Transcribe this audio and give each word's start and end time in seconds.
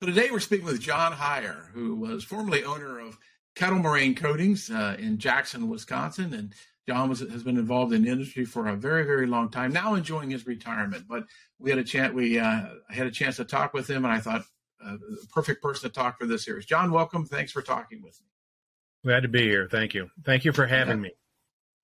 So 0.00 0.06
today 0.06 0.28
we're 0.30 0.38
speaking 0.38 0.64
with 0.66 0.80
John 0.80 1.12
Heyer, 1.12 1.72
who 1.72 1.96
was 1.96 2.22
formerly 2.22 2.62
owner 2.62 3.00
of 3.00 3.18
Kettle 3.56 3.80
Moraine 3.80 4.14
Coatings 4.14 4.70
uh, 4.70 4.96
in 4.96 5.18
Jackson, 5.18 5.68
Wisconsin, 5.68 6.34
and 6.34 6.54
John 6.86 7.08
was, 7.08 7.18
has 7.18 7.42
been 7.42 7.58
involved 7.58 7.92
in 7.92 8.02
the 8.04 8.08
industry 8.08 8.44
for 8.44 8.68
a 8.68 8.76
very, 8.76 9.02
very 9.02 9.26
long 9.26 9.50
time. 9.50 9.72
Now 9.72 9.94
enjoying 9.94 10.30
his 10.30 10.46
retirement, 10.46 11.06
but 11.08 11.24
we 11.58 11.70
had 11.70 11.80
a 11.80 11.84
chance. 11.84 12.14
We 12.14 12.38
uh, 12.38 12.66
had 12.88 13.08
a 13.08 13.10
chance 13.10 13.38
to 13.38 13.44
talk 13.44 13.74
with 13.74 13.90
him, 13.90 14.04
and 14.04 14.14
I 14.14 14.20
thought 14.20 14.44
uh, 14.84 14.98
perfect 15.34 15.60
person 15.60 15.90
to 15.90 15.92
talk 15.92 16.16
for 16.16 16.26
this 16.26 16.44
series. 16.44 16.64
John, 16.64 16.92
welcome. 16.92 17.24
Thanks 17.24 17.50
for 17.50 17.60
talking 17.60 18.00
with 18.00 18.20
me. 18.20 18.26
Glad 19.04 19.24
to 19.24 19.28
be 19.28 19.42
here. 19.42 19.66
Thank 19.68 19.94
you. 19.94 20.10
Thank 20.24 20.44
you 20.44 20.52
for 20.52 20.68
having 20.68 20.98
yeah. 20.98 21.02
me. 21.02 21.10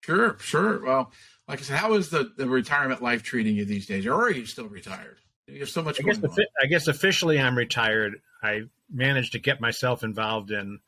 Sure, 0.05 0.37
sure. 0.39 0.85
Well, 0.85 1.11
like 1.49 1.59
I 1.59 1.63
said, 1.63 1.79
how 1.79 1.95
is 1.95 2.11
the, 2.11 2.31
the 2.37 2.49
retirement 2.49 3.03
life 3.03 3.25
treating 3.25 3.57
you 3.57 3.65
these 3.65 3.87
days, 3.87 4.07
or 4.07 4.15
are 4.15 4.31
you 4.31 4.47
still 4.47 4.69
retired? 4.69 5.19
You 5.47 5.61
have 5.61 5.69
so 5.69 5.83
much. 5.83 6.01
I 6.01 6.05
guess, 6.05 6.21
I 6.63 6.67
guess 6.67 6.89
officially 6.89 7.39
I'm 7.39 7.57
retired. 7.57 8.21
I 8.43 8.63
managed 8.91 9.33
to 9.33 9.39
get 9.39 9.61
myself 9.61 10.03
involved 10.03 10.51
in 10.51 10.81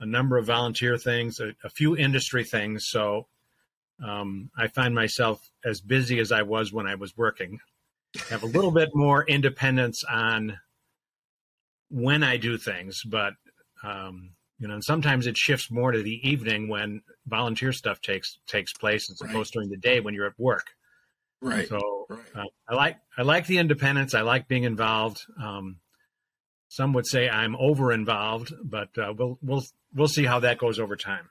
a 0.00 0.06
number 0.06 0.36
of 0.36 0.46
volunteer 0.46 0.98
things, 0.98 1.40
a, 1.40 1.52
a 1.62 1.70
few 1.70 1.96
industry 1.96 2.44
things. 2.44 2.88
So 2.88 3.26
um, 4.04 4.50
I 4.56 4.68
find 4.68 4.94
myself 4.94 5.48
as 5.64 5.80
busy 5.80 6.18
as 6.18 6.32
I 6.32 6.42
was 6.42 6.72
when 6.72 6.86
I 6.86 6.96
was 6.96 7.16
working. 7.16 7.60
Have 8.30 8.42
a 8.42 8.46
little 8.46 8.70
bit 8.70 8.90
more 8.94 9.24
independence 9.24 10.04
on 10.04 10.58
when 11.90 12.22
I 12.22 12.36
do 12.36 12.58
things, 12.58 13.02
but 13.04 13.34
um, 13.82 14.30
you 14.58 14.68
know, 14.68 14.74
and 14.74 14.84
sometimes 14.84 15.26
it 15.26 15.36
shifts 15.36 15.70
more 15.70 15.92
to 15.92 16.02
the 16.02 16.28
evening 16.28 16.68
when 16.68 17.02
volunteer 17.26 17.72
stuff 17.72 18.00
takes 18.00 18.38
takes 18.46 18.72
place 18.72 19.10
as 19.10 19.20
opposed 19.20 19.52
during 19.52 19.68
the 19.68 19.76
day 19.76 20.00
when 20.00 20.14
you're 20.14 20.26
at 20.26 20.38
work. 20.38 20.66
Right. 21.44 21.68
So 21.68 22.06
right. 22.08 22.20
Uh, 22.34 22.44
I 22.68 22.74
like 22.74 22.96
I 23.18 23.22
like 23.22 23.46
the 23.46 23.58
independence. 23.58 24.14
I 24.14 24.22
like 24.22 24.48
being 24.48 24.64
involved. 24.64 25.20
Um, 25.40 25.76
some 26.68 26.92
would 26.94 27.06
say 27.06 27.28
I'm 27.28 27.54
over 27.56 27.92
involved, 27.92 28.52
but 28.64 28.96
uh, 28.98 29.12
we'll 29.16 29.38
we'll 29.42 29.64
we'll 29.94 30.08
see 30.08 30.24
how 30.24 30.40
that 30.40 30.58
goes 30.58 30.78
over 30.78 30.96
time. 30.96 31.28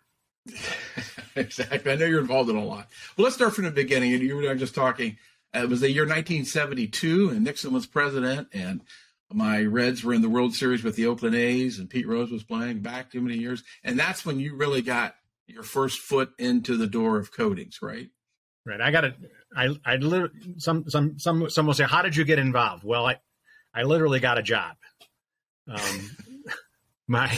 exactly. 1.35 1.91
I 1.91 1.95
know 1.95 2.05
you're 2.05 2.21
involved 2.21 2.49
in 2.49 2.55
a 2.55 2.63
lot. 2.63 2.87
Well, 3.17 3.23
let's 3.23 3.35
start 3.35 3.55
from 3.55 3.65
the 3.65 3.71
beginning. 3.71 4.13
And 4.13 4.21
you 4.21 4.35
were 4.35 4.55
just 4.55 4.75
talking. 4.75 5.17
Uh, 5.55 5.63
it 5.63 5.69
was 5.69 5.81
the 5.81 5.91
year 5.91 6.03
1972, 6.03 7.29
and 7.29 7.43
Nixon 7.43 7.73
was 7.73 7.85
president, 7.85 8.47
and 8.53 8.81
my 9.31 9.63
Reds 9.63 10.03
were 10.03 10.13
in 10.13 10.21
the 10.21 10.29
World 10.29 10.53
Series 10.53 10.83
with 10.83 10.95
the 10.95 11.07
Oakland 11.07 11.35
A's, 11.35 11.79
and 11.79 11.89
Pete 11.89 12.07
Rose 12.07 12.31
was 12.31 12.43
playing 12.43 12.79
back 12.79 13.11
too 13.11 13.21
many 13.21 13.37
years. 13.37 13.63
And 13.83 13.99
that's 13.99 14.25
when 14.25 14.39
you 14.39 14.55
really 14.55 14.81
got 14.81 15.15
your 15.47 15.63
first 15.63 15.99
foot 15.99 16.31
into 16.37 16.77
the 16.77 16.87
door 16.87 17.17
of 17.17 17.31
coatings, 17.31 17.79
right? 17.81 18.09
Right. 18.65 18.79
I 18.79 18.91
got 18.91 19.03
it. 19.03 19.15
I, 19.55 19.75
I 19.85 19.95
literally, 19.97 20.33
some, 20.57 20.89
some, 20.89 21.19
some, 21.19 21.49
some 21.49 21.67
will 21.67 21.73
say, 21.73 21.85
how 21.85 22.01
did 22.01 22.15
you 22.15 22.23
get 22.23 22.39
involved? 22.39 22.83
Well, 22.83 23.05
I, 23.05 23.17
I 23.73 23.83
literally 23.83 24.19
got 24.19 24.37
a 24.37 24.43
job. 24.43 24.75
Um, 25.67 26.11
my, 27.07 27.35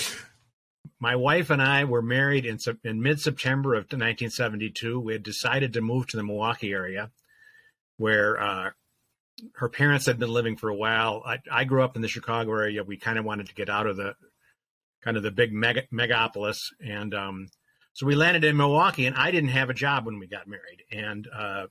my 0.99 1.15
wife 1.15 1.49
and 1.49 1.61
I 1.61 1.85
were 1.85 2.01
married 2.01 2.45
in, 2.45 2.59
in 2.83 3.01
mid 3.01 3.19
September 3.19 3.73
of 3.73 3.83
1972. 3.83 4.99
We 4.99 5.13
had 5.13 5.23
decided 5.23 5.73
to 5.73 5.81
move 5.81 6.07
to 6.07 6.17
the 6.17 6.23
Milwaukee 6.23 6.71
area 6.71 7.11
where, 7.97 8.41
uh, 8.41 8.69
her 9.55 9.67
parents 9.67 10.05
had 10.05 10.17
been 10.17 10.31
living 10.31 10.55
for 10.55 10.69
a 10.69 10.75
while. 10.75 11.21
I, 11.25 11.39
I 11.51 11.63
grew 11.65 11.83
up 11.83 11.97
in 11.97 12.01
the 12.01 12.07
Chicago 12.07 12.51
area. 12.53 12.83
We 12.83 12.95
kind 12.95 13.19
of 13.19 13.25
wanted 13.25 13.47
to 13.47 13.53
get 13.53 13.69
out 13.69 13.85
of 13.85 13.97
the 13.97 14.15
kind 15.03 15.17
of 15.17 15.23
the 15.23 15.31
big 15.31 15.51
mega, 15.51 15.83
megapolis. 15.93 16.69
And, 16.79 17.13
um, 17.13 17.47
so 17.95 18.05
we 18.05 18.15
landed 18.15 18.43
in 18.43 18.57
Milwaukee, 18.57 19.05
and 19.05 19.15
I 19.15 19.31
didn't 19.31 19.51
have 19.51 19.69
a 19.69 19.73
job 19.73 20.05
when 20.05 20.19
we 20.19 20.27
got 20.27 20.49
married, 20.49 20.83
and 20.91 21.29
uh, 21.33 21.67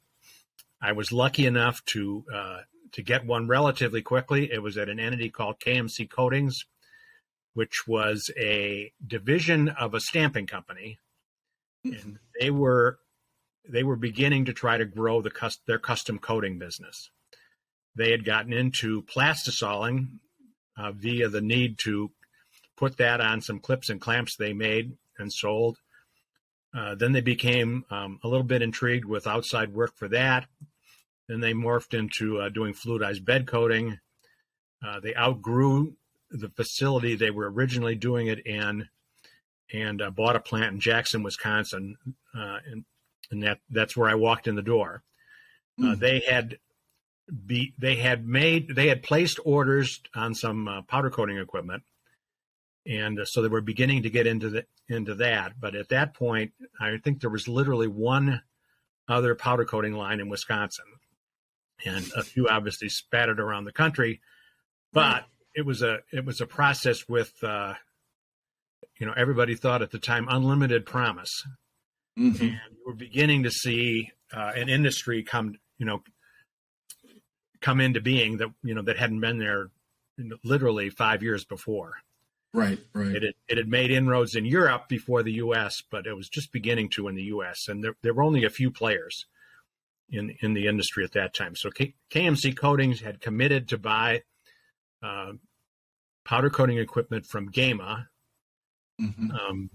I 0.85 0.93
was 0.93 1.11
lucky 1.11 1.47
enough 1.47 1.83
to 1.87 2.25
uh, 2.33 2.59
to 2.93 3.03
get 3.03 3.25
one 3.25 3.49
relatively 3.49 4.03
quickly. 4.03 4.53
It 4.53 4.63
was 4.63 4.77
at 4.77 4.91
an 4.91 5.01
entity 5.01 5.31
called 5.31 5.59
KMC 5.59 6.11
Coatings, 6.11 6.67
which 7.55 7.87
was 7.87 8.31
a 8.37 8.93
division 9.05 9.71
of 9.71 9.95
a 9.95 10.01
stamping 10.01 10.47
company, 10.47 10.99
and 11.85 12.19
they 12.39 12.51
were 12.51 12.99
they 13.67 13.83
were 13.83 13.97
beginning 13.97 14.45
to 14.45 14.53
try 14.53 14.77
to 14.77 14.85
grow 14.85 15.23
the 15.23 15.57
their 15.67 15.79
custom 15.79 16.19
coating 16.19 16.59
business. 16.59 17.11
They 17.97 18.11
had 18.11 18.27
gotten 18.27 18.53
into 18.53 19.05
plastisoling 19.05 20.19
uh, 20.77 20.93
via 20.93 21.31
the 21.31 21.41
need 21.41 21.79
to 21.85 22.11
put 22.77 22.99
that 22.99 23.23
on 23.23 23.41
some 23.41 23.59
clips 23.59 23.89
and 23.89 24.03
clamps 24.03 24.37
they 24.37 24.53
made 24.53 24.99
and 25.17 25.33
sold 25.33 25.79
uh, 26.75 26.97
then 26.97 27.13
they 27.13 27.21
became 27.21 27.85
um, 27.91 28.19
a 28.25 28.29
little 28.29 28.45
bit 28.45 28.63
intrigued 28.63 29.05
with 29.05 29.27
outside 29.27 29.73
work 29.73 29.97
for 29.97 30.09
that. 30.09 30.47
Then 31.29 31.41
they 31.41 31.53
morphed 31.53 31.95
into 31.99 32.41
uh, 32.41 32.49
doing 32.49 32.75
fluidized 32.75 33.25
bed 33.25 33.47
coating. 33.47 33.99
Uh, 34.87 35.01
they 35.01 35.15
outgrew 35.15 35.95
the 36.31 36.51
facility 36.51 37.15
they 37.15 37.31
were 37.31 37.51
originally 37.51 37.95
doing 37.95 38.27
it 38.27 38.45
in, 38.47 38.89
and 39.73 40.03
uh, 40.03 40.11
bought 40.11 40.37
a 40.37 40.41
plant 40.41 40.75
in 40.75 40.81
Jackson, 40.81 41.23
Wisconsin, 41.23 41.97
uh, 42.37 42.59
and, 42.67 42.85
and 43.31 43.43
that 43.43 43.61
that's 43.71 43.97
where 43.97 44.09
I 44.09 44.15
walked 44.15 44.47
in 44.47 44.57
the 44.57 44.63
door. 44.63 45.03
Mm. 45.81 45.99
They 45.99 46.21
had 46.21 46.59
be 47.47 47.73
they 47.79 47.97
had 47.97 48.27
made 48.27 48.75
they 48.75 48.89
had 48.89 49.03
placed 49.03 49.41
orders 49.45 50.01
on 50.15 50.35
some 50.35 50.85
powder 50.89 51.11
coating 51.11 51.39
equipment 51.39 51.83
and 52.87 53.21
uh, 53.21 53.25
so 53.25 53.43
they 53.43 53.49
were 53.49 53.61
beginning 53.61 54.03
to 54.03 54.11
get 54.11 54.27
into 54.27 54.51
the 54.51 54.67
into 54.89 55.15
that. 55.17 55.59
But 55.59 55.75
at 55.75 55.89
that 55.89 56.15
point, 56.15 56.53
I 56.81 56.97
think 57.03 57.21
there 57.21 57.31
was 57.31 57.49
literally 57.49 57.89
one 57.89 58.43
other 59.09 59.35
powder 59.35 59.65
coating 59.65 59.95
line 59.95 60.21
in 60.21 60.29
Wisconsin, 60.29 60.85
and 61.85 62.11
a 62.17 62.23
few 62.23 62.49
obviously 62.49 62.89
spattered 62.89 63.41
around 63.41 63.65
the 63.65 63.73
country. 63.73 64.21
But 64.93 65.25
it 65.55 65.67
was 65.67 65.83
a 65.83 65.99
it 66.13 66.25
was 66.25 66.41
a 66.41 66.47
process 66.47 67.09
with, 67.09 67.33
uh, 67.43 67.75
you 68.99 69.07
know, 69.07 69.15
everybody 69.17 69.55
thought 69.55 69.83
at 69.83 69.91
the 69.91 69.99
time 69.99 70.27
unlimited 70.29 70.87
promise, 70.87 71.31
mm-hmm. 72.19 72.45
and 72.45 72.77
we're 72.87 72.95
beginning 72.95 73.45
to 73.45 73.51
see 73.51 74.11
uh, 74.33 74.53
an 74.55 74.69
industry 74.69 75.23
come, 75.23 75.57
you 75.79 75.87
know, 75.87 76.03
come 77.61 77.81
into 77.81 78.01
being 78.01 78.39
that 78.39 78.49
you 78.63 78.75
know 78.75 78.83
that 78.83 78.99
hadn't 78.99 79.21
been 79.21 79.39
there 79.39 79.71
literally 80.45 80.91
five 80.91 81.23
years 81.23 81.45
before. 81.45 81.95
Right, 82.53 82.79
right. 82.93 83.09
It 83.09 83.23
had, 83.25 83.35
it 83.49 83.59
had 83.59 83.69
made 83.69 83.91
inroads 83.91 84.37
in 84.37 84.45
Europe 84.45 84.89
before 84.89 85.25
the 85.25 85.33
U.S., 85.33 85.83
but 85.91 86.07
it 86.07 86.15
was 86.15 86.29
just 86.29 86.53
beginning 86.53 86.89
to 86.91 87.09
in 87.09 87.17
the 87.17 87.25
U.S. 87.25 87.67
And 87.67 87.83
there, 87.83 87.97
there 88.03 88.15
were 88.15 88.23
only 88.23 88.45
a 88.45 88.51
few 88.51 88.71
players 88.71 89.27
in 90.15 90.37
in 90.41 90.55
the 90.55 90.67
industry 90.67 91.05
at 91.05 91.13
that 91.13 91.35
time. 91.35 91.57
So 91.57 91.71
K- 91.71 91.95
KMC 92.11 92.57
Coatings 92.57 93.01
had 93.01 93.21
committed 93.21 93.69
to 93.69 93.79
buy 93.79 94.23
uh, 95.03 95.33
powder 96.25 96.51
coating 96.51 96.79
equipment 96.79 97.27
from 97.27 97.51
Gema. 97.51 98.09
Mm-hmm. 99.01 99.31
Um, 99.31 99.71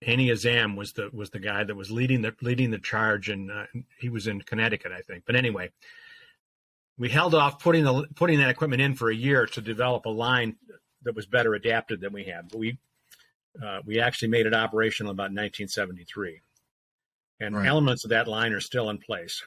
Haney 0.00 0.28
Azam 0.28 0.76
was 0.76 0.92
the 0.92 1.10
was 1.12 1.30
the 1.30 1.40
guy 1.40 1.64
that 1.64 1.74
was 1.74 1.90
leading 1.90 2.22
the 2.22 2.34
leading 2.40 2.70
the 2.70 2.78
charge, 2.78 3.28
and 3.28 3.50
uh, 3.50 3.64
he 3.98 4.08
was 4.08 4.26
in 4.26 4.42
Connecticut, 4.42 4.92
I 4.92 5.00
think. 5.00 5.24
But 5.26 5.36
anyway, 5.36 5.70
we 6.98 7.08
held 7.08 7.34
off 7.34 7.60
putting 7.60 7.84
the 7.84 8.06
putting 8.14 8.38
that 8.38 8.50
equipment 8.50 8.82
in 8.82 8.94
for 8.94 9.10
a 9.10 9.14
year 9.14 9.46
to 9.46 9.60
develop 9.60 10.06
a 10.06 10.10
line 10.10 10.56
that 11.02 11.14
was 11.14 11.26
better 11.26 11.54
adapted 11.54 12.00
than 12.00 12.12
we 12.12 12.24
had. 12.24 12.48
But 12.50 12.58
we 12.58 12.78
uh, 13.64 13.80
we 13.84 14.00
actually 14.00 14.28
made 14.28 14.46
it 14.46 14.54
operational 14.54 15.12
about 15.12 15.32
1973, 15.32 16.40
and 17.40 17.56
right. 17.56 17.66
elements 17.66 18.04
of 18.04 18.10
that 18.10 18.28
line 18.28 18.52
are 18.52 18.60
still 18.60 18.90
in 18.90 18.98
place. 18.98 19.42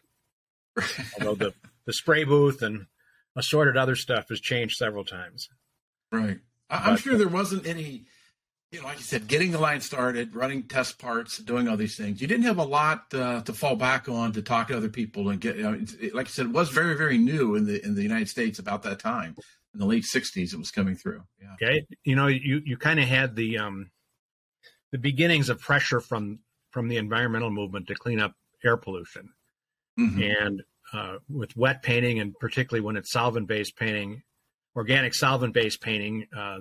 Although 1.19 1.35
the 1.35 1.53
the 1.85 1.93
spray 1.93 2.23
booth 2.23 2.61
and 2.61 2.85
assorted 3.35 3.77
other 3.77 3.95
stuff 3.95 4.29
has 4.29 4.39
changed 4.39 4.77
several 4.77 5.03
times. 5.03 5.49
Right. 6.11 6.39
I'm 6.69 6.93
but, 6.93 6.99
sure 6.99 7.17
there 7.17 7.27
wasn't 7.27 7.65
any, 7.65 8.03
you 8.71 8.79
know, 8.79 8.85
like 8.85 8.97
you 8.97 9.03
said, 9.03 9.27
getting 9.27 9.51
the 9.51 9.59
line 9.59 9.81
started, 9.81 10.35
running 10.35 10.63
test 10.63 10.99
parts, 10.99 11.39
doing 11.39 11.67
all 11.67 11.77
these 11.77 11.95
things. 11.95 12.21
You 12.21 12.27
didn't 12.27 12.45
have 12.45 12.59
a 12.59 12.63
lot 12.63 13.05
uh, 13.13 13.41
to 13.41 13.53
fall 13.53 13.75
back 13.75 14.07
on 14.07 14.33
to 14.33 14.41
talk 14.41 14.67
to 14.67 14.77
other 14.77 14.89
people 14.89 15.29
and 15.29 15.41
get. 15.41 15.57
You 15.57 15.63
know, 15.63 15.79
it, 15.99 16.13
like 16.13 16.27
I 16.27 16.29
said, 16.29 16.47
it 16.47 16.51
was 16.51 16.69
very, 16.69 16.95
very 16.95 17.17
new 17.17 17.55
in 17.55 17.65
the 17.65 17.83
in 17.83 17.95
the 17.95 18.03
United 18.03 18.29
States 18.29 18.59
about 18.59 18.83
that 18.83 18.99
time 18.99 19.35
in 19.73 19.79
the 19.79 19.85
late 19.87 20.03
'60s. 20.03 20.53
It 20.53 20.59
was 20.59 20.69
coming 20.69 20.95
through. 20.95 21.23
Yeah. 21.41 21.53
Okay, 21.53 21.85
you 22.03 22.15
know, 22.15 22.27
you 22.27 22.61
you 22.63 22.77
kind 22.77 22.99
of 22.99 23.07
had 23.07 23.35
the 23.35 23.57
um, 23.57 23.89
the 24.91 24.99
beginnings 24.99 25.49
of 25.49 25.59
pressure 25.59 26.01
from 26.01 26.39
from 26.71 26.87
the 26.87 26.97
environmental 26.97 27.49
movement 27.49 27.87
to 27.87 27.95
clean 27.95 28.19
up 28.19 28.33
air 28.63 28.77
pollution, 28.77 29.29
mm-hmm. 29.99 30.21
and 30.21 30.63
uh, 30.93 31.17
with 31.29 31.55
wet 31.55 31.83
painting, 31.83 32.19
and 32.19 32.33
particularly 32.39 32.83
when 32.83 32.95
it's 32.95 33.11
solvent 33.11 33.47
based 33.47 33.75
painting, 33.75 34.23
organic 34.75 35.13
solvent 35.13 35.53
based 35.53 35.81
painting, 35.81 36.27
uh, 36.35 36.59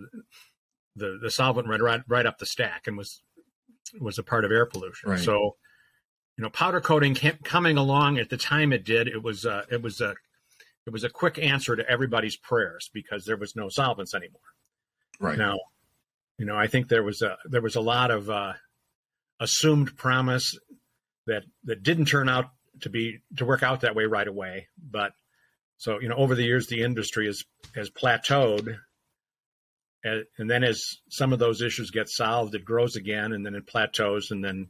the 0.96 1.18
the 1.22 1.30
solvent 1.30 1.68
went 1.68 1.82
right 1.82 2.02
right 2.08 2.26
up 2.26 2.38
the 2.38 2.46
stack 2.46 2.86
and 2.86 2.96
was 2.96 3.22
was 4.00 4.18
a 4.18 4.22
part 4.22 4.44
of 4.44 4.52
air 4.52 4.66
pollution. 4.66 5.10
Right. 5.10 5.20
So, 5.20 5.56
you 6.36 6.42
know, 6.42 6.50
powder 6.50 6.80
coating 6.80 7.14
coming 7.44 7.76
along 7.78 8.18
at 8.18 8.28
the 8.28 8.36
time 8.36 8.72
it 8.72 8.84
did, 8.84 9.08
it 9.08 9.22
was 9.22 9.46
uh, 9.46 9.64
it 9.70 9.82
was 9.82 10.00
a 10.00 10.14
it 10.86 10.92
was 10.92 11.04
a 11.04 11.10
quick 11.10 11.38
answer 11.38 11.76
to 11.76 11.88
everybody's 11.88 12.36
prayers 12.36 12.90
because 12.92 13.24
there 13.24 13.36
was 13.36 13.54
no 13.56 13.68
solvents 13.68 14.14
anymore. 14.14 14.40
Right 15.20 15.36
now, 15.36 15.58
you 16.38 16.46
know, 16.46 16.56
I 16.56 16.68
think 16.68 16.88
there 16.88 17.02
was 17.02 17.22
a 17.22 17.36
there 17.44 17.60
was 17.60 17.76
a 17.76 17.80
lot 17.80 18.10
of 18.10 18.30
uh, 18.30 18.52
assumed 19.40 19.96
promise 19.96 20.58
that 21.26 21.42
that 21.64 21.82
didn't 21.82 22.06
turn 22.06 22.28
out 22.28 22.46
to 22.80 22.90
be 22.90 23.20
to 23.36 23.44
work 23.44 23.62
out 23.62 23.82
that 23.82 23.94
way 23.94 24.04
right 24.04 24.26
away. 24.26 24.68
But 24.78 25.12
so 25.76 26.00
you 26.00 26.08
know, 26.08 26.16
over 26.16 26.34
the 26.34 26.44
years, 26.44 26.66
the 26.66 26.82
industry 26.82 27.26
has 27.26 27.44
has 27.74 27.90
plateaued, 27.90 28.76
and 30.04 30.50
then 30.50 30.64
as 30.64 30.96
some 31.08 31.32
of 31.32 31.38
those 31.38 31.62
issues 31.62 31.90
get 31.90 32.08
solved, 32.08 32.54
it 32.54 32.64
grows 32.64 32.96
again, 32.96 33.32
and 33.32 33.44
then 33.44 33.54
it 33.54 33.66
plateaus, 33.66 34.30
and 34.30 34.44
then 34.44 34.68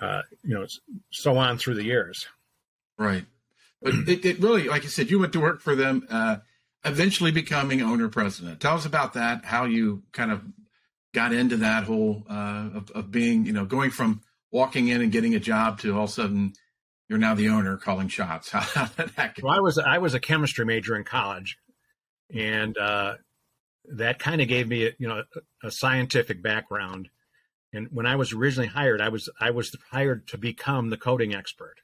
uh, 0.00 0.22
you 0.42 0.54
know 0.54 0.62
it's 0.62 0.80
so 1.10 1.36
on 1.36 1.58
through 1.58 1.74
the 1.74 1.84
years. 1.84 2.26
Right, 2.98 3.24
but 3.82 3.94
it, 4.08 4.24
it 4.24 4.40
really, 4.40 4.68
like 4.68 4.84
you 4.84 4.88
said, 4.88 5.10
you 5.10 5.18
went 5.18 5.32
to 5.34 5.40
work 5.40 5.60
for 5.60 5.74
them, 5.74 6.06
uh, 6.08 6.36
eventually 6.84 7.30
becoming 7.30 7.82
owner 7.82 8.08
president. 8.08 8.60
Tell 8.60 8.76
us 8.76 8.86
about 8.86 9.14
that. 9.14 9.44
How 9.44 9.64
you 9.64 10.02
kind 10.12 10.30
of 10.30 10.42
got 11.14 11.32
into 11.32 11.58
that 11.58 11.84
whole 11.84 12.24
uh, 12.28 12.70
of, 12.74 12.90
of 12.92 13.10
being, 13.10 13.46
you 13.46 13.52
know, 13.52 13.64
going 13.64 13.90
from 13.90 14.22
walking 14.50 14.88
in 14.88 15.00
and 15.00 15.12
getting 15.12 15.34
a 15.34 15.40
job 15.40 15.80
to 15.80 15.94
all 15.96 16.04
of 16.04 16.10
a 16.10 16.12
sudden 16.12 16.52
you're 17.08 17.18
now 17.18 17.34
the 17.34 17.50
owner 17.50 17.76
calling 17.76 18.08
shots. 18.08 18.48
How, 18.52 18.86
did 18.86 19.10
that 19.16 19.34
go? 19.34 19.46
Well, 19.46 19.54
I 19.54 19.60
was 19.60 19.78
I 19.78 19.98
was 19.98 20.14
a 20.14 20.20
chemistry 20.20 20.64
major 20.64 20.96
in 20.96 21.04
college, 21.04 21.58
and 22.34 22.76
uh, 22.78 23.16
that 23.96 24.18
kind 24.18 24.40
of 24.40 24.48
gave 24.48 24.66
me 24.66 24.86
a, 24.86 24.92
you 24.98 25.08
know 25.08 25.22
a, 25.62 25.70
scientific 25.70 26.42
background. 26.42 27.10
And 27.74 27.88
when 27.90 28.06
I 28.06 28.16
was 28.16 28.32
originally 28.32 28.68
hired, 28.68 29.02
I 29.02 29.10
was 29.10 29.28
I 29.38 29.50
was 29.50 29.76
hired 29.90 30.28
to 30.28 30.38
become 30.38 30.88
the 30.88 30.96
coating 30.96 31.34
expert 31.34 31.76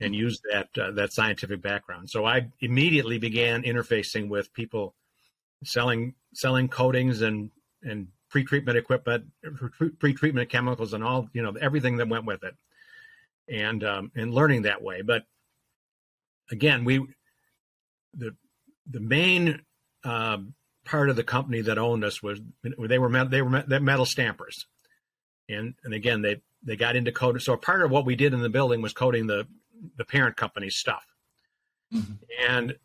and 0.00 0.14
use 0.14 0.40
that 0.50 0.68
uh, 0.82 0.92
that 0.92 1.12
scientific 1.12 1.60
background. 1.60 2.08
So 2.08 2.24
I 2.24 2.48
immediately 2.60 3.18
began 3.18 3.64
interfacing 3.64 4.30
with 4.30 4.54
people 4.54 4.94
selling 5.64 6.14
selling 6.32 6.68
coatings 6.68 7.20
and 7.20 7.50
and 7.82 8.08
pre-treatment 8.30 8.76
equipment, 8.76 9.26
pre-treatment 9.98 10.50
chemicals, 10.50 10.92
and 10.92 11.02
all 11.02 11.28
you 11.32 11.42
know 11.42 11.54
everything 11.60 11.96
that 11.96 12.08
went 12.08 12.24
with 12.24 12.44
it, 12.44 12.54
and 13.48 13.82
um, 13.84 14.12
and 14.14 14.34
learning 14.34 14.62
that 14.62 14.82
way. 14.82 15.02
But 15.02 15.24
again, 16.50 16.84
we 16.84 17.06
the 18.14 18.34
the 18.90 19.00
main 19.00 19.62
uh, 20.04 20.38
part 20.84 21.10
of 21.10 21.16
the 21.16 21.24
company 21.24 21.60
that 21.62 21.78
owned 21.78 22.04
us 22.04 22.22
was 22.22 22.40
they 22.62 22.98
were 22.98 23.24
they 23.24 23.42
were 23.42 23.64
metal 23.80 24.06
stampers, 24.06 24.66
and 25.48 25.74
and 25.84 25.94
again 25.94 26.22
they 26.22 26.40
they 26.62 26.76
got 26.76 26.96
into 26.96 27.12
coating. 27.12 27.40
So 27.40 27.56
part 27.56 27.82
of 27.82 27.90
what 27.90 28.04
we 28.04 28.16
did 28.16 28.34
in 28.34 28.40
the 28.40 28.48
building 28.48 28.82
was 28.82 28.92
coating 28.92 29.26
the 29.26 29.46
the 29.96 30.04
parent 30.04 30.36
company's 30.36 30.76
stuff, 30.76 31.04
mm-hmm. 31.92 32.14
and 32.48 32.76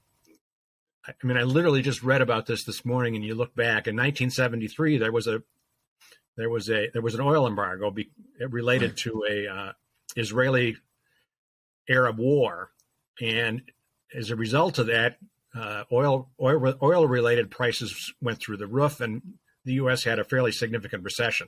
I 1.06 1.14
mean, 1.24 1.38
I 1.38 1.44
literally 1.44 1.82
just 1.82 2.02
read 2.02 2.22
about 2.22 2.46
this 2.46 2.64
this 2.64 2.86
morning, 2.86 3.16
and 3.16 3.26
you 3.26 3.36
look 3.36 3.56
back 3.56 3.88
in 3.88 3.96
1973, 3.96 4.98
there 4.98 5.12
was 5.12 5.28
a 5.28 5.44
there 6.38 6.50
was 6.50 6.70
a 6.70 6.90
there 6.94 7.02
was 7.02 7.14
an 7.14 7.22
oil 7.22 7.46
embargo 7.46 7.92
be, 7.92 8.10
related 8.40 8.98
to 8.98 9.26
a 9.30 9.48
uh, 9.48 9.72
Israeli 10.16 10.78
Arab 11.90 12.18
war, 12.18 12.72
and 13.22 13.62
as 14.16 14.30
a 14.30 14.36
result 14.36 14.80
of 14.80 14.88
that, 14.88 15.18
uh, 15.56 15.84
oil 15.92 16.30
oil 16.42 16.76
oil 16.82 17.08
related 17.08 17.52
prices 17.52 18.14
went 18.22 18.40
through 18.40 18.58
the 18.58 18.68
roof, 18.68 19.02
and 19.02 19.22
the 19.66 19.74
U.S. 19.74 20.04
had 20.04 20.20
a 20.20 20.24
fairly 20.24 20.52
significant 20.52 21.04
recession. 21.04 21.48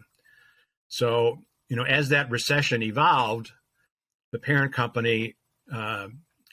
So, 0.88 1.40
you 1.70 1.76
know, 1.76 1.84
as 1.84 2.10
that 2.10 2.30
recession 2.30 2.84
evolved, 2.84 3.52
the 4.32 4.40
parent 4.40 4.74
company 4.74 5.36
uh, 5.74 6.08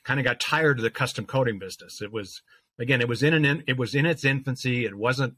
kind 0.05 0.21
of 0.21 0.25
got 0.25 0.41
tired 0.41 0.79
of 0.79 0.83
the 0.83 0.91
custom 0.91 1.27
coating 1.27 1.59
business. 1.59 2.01
It 2.01 2.13
was 2.13 2.43
again, 2.83 3.01
it 3.01 3.09
was 3.09 3.23
in 3.23 3.33
an 3.33 3.65
it 3.67 3.79
was 3.79 3.95
in 3.95 4.05
its 4.05 4.25
infancy. 4.25 4.85
It 4.85 4.95
wasn't 4.95 5.35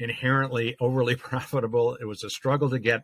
inherently 0.00 0.76
overly 0.80 1.14
profitable. 1.30 1.96
It 2.00 2.06
was 2.06 2.24
a 2.24 2.30
struggle 2.30 2.70
to 2.70 2.78
get 2.78 3.02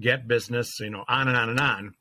get 0.00 0.28
business, 0.28 0.78
you 0.78 0.90
know, 0.90 1.04
on 1.08 1.26
and 1.28 1.36
on 1.36 1.48
and 1.48 1.60
on. 1.60 1.94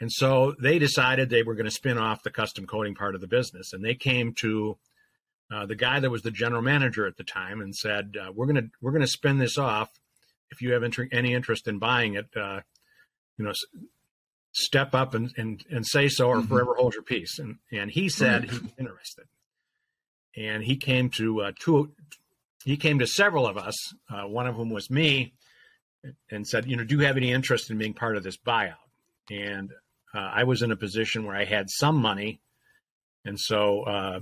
And 0.00 0.12
so 0.12 0.54
they 0.60 0.78
decided 0.78 1.30
they 1.30 1.42
were 1.42 1.54
going 1.54 1.64
to 1.64 1.70
spin 1.70 1.96
off 1.96 2.22
the 2.22 2.30
custom 2.30 2.66
coating 2.66 2.94
part 2.94 3.14
of 3.14 3.22
the 3.22 3.26
business, 3.26 3.72
and 3.72 3.82
they 3.82 3.94
came 3.94 4.34
to 4.40 4.76
uh, 5.50 5.64
the 5.64 5.74
guy 5.74 6.00
that 6.00 6.10
was 6.10 6.22
the 6.22 6.30
general 6.30 6.60
manager 6.60 7.06
at 7.06 7.16
the 7.16 7.24
time 7.24 7.62
and 7.62 7.74
said, 7.74 8.14
uh, 8.20 8.30
"We're 8.34 8.46
going 8.46 8.56
to 8.56 8.68
we're 8.82 8.90
going 8.90 9.00
to 9.00 9.06
spin 9.06 9.38
this 9.38 9.56
off. 9.56 9.90
If 10.50 10.60
you 10.60 10.72
have 10.72 10.82
inter- 10.82 11.08
any 11.12 11.32
interest 11.32 11.66
in 11.66 11.78
buying 11.78 12.14
it, 12.14 12.28
uh, 12.36 12.60
you 13.38 13.44
know, 13.44 13.52
step 14.52 14.94
up 14.94 15.14
and, 15.14 15.32
and 15.38 15.64
and 15.70 15.86
say 15.86 16.08
so, 16.08 16.28
or 16.28 16.36
mm-hmm. 16.38 16.48
forever 16.48 16.74
hold 16.74 16.92
your 16.92 17.02
peace." 17.02 17.38
And 17.38 17.56
and 17.72 17.90
he 17.90 18.10
said 18.10 18.44
he 18.44 18.58
was 18.58 18.72
interested 18.78 19.24
and 20.36 20.62
he 20.62 20.76
came 20.76 21.10
to 21.10 21.42
uh, 21.42 21.52
two. 21.58 21.92
He 22.64 22.76
came 22.76 22.98
to 22.98 23.06
several 23.06 23.46
of 23.46 23.56
us. 23.56 23.74
Uh, 24.10 24.26
one 24.26 24.46
of 24.46 24.56
whom 24.56 24.70
was 24.70 24.90
me, 24.90 25.34
and 26.30 26.46
said, 26.46 26.66
"You 26.66 26.76
know, 26.76 26.84
do 26.84 26.96
you 26.96 27.04
have 27.04 27.16
any 27.16 27.32
interest 27.32 27.70
in 27.70 27.78
being 27.78 27.94
part 27.94 28.16
of 28.16 28.22
this 28.22 28.36
buyout?" 28.36 28.74
And 29.30 29.72
uh, 30.14 30.30
I 30.34 30.44
was 30.44 30.62
in 30.62 30.72
a 30.72 30.76
position 30.76 31.24
where 31.24 31.36
I 31.36 31.44
had 31.44 31.70
some 31.70 31.96
money, 31.96 32.40
and 33.24 33.38
so 33.38 33.82
uh, 33.82 34.20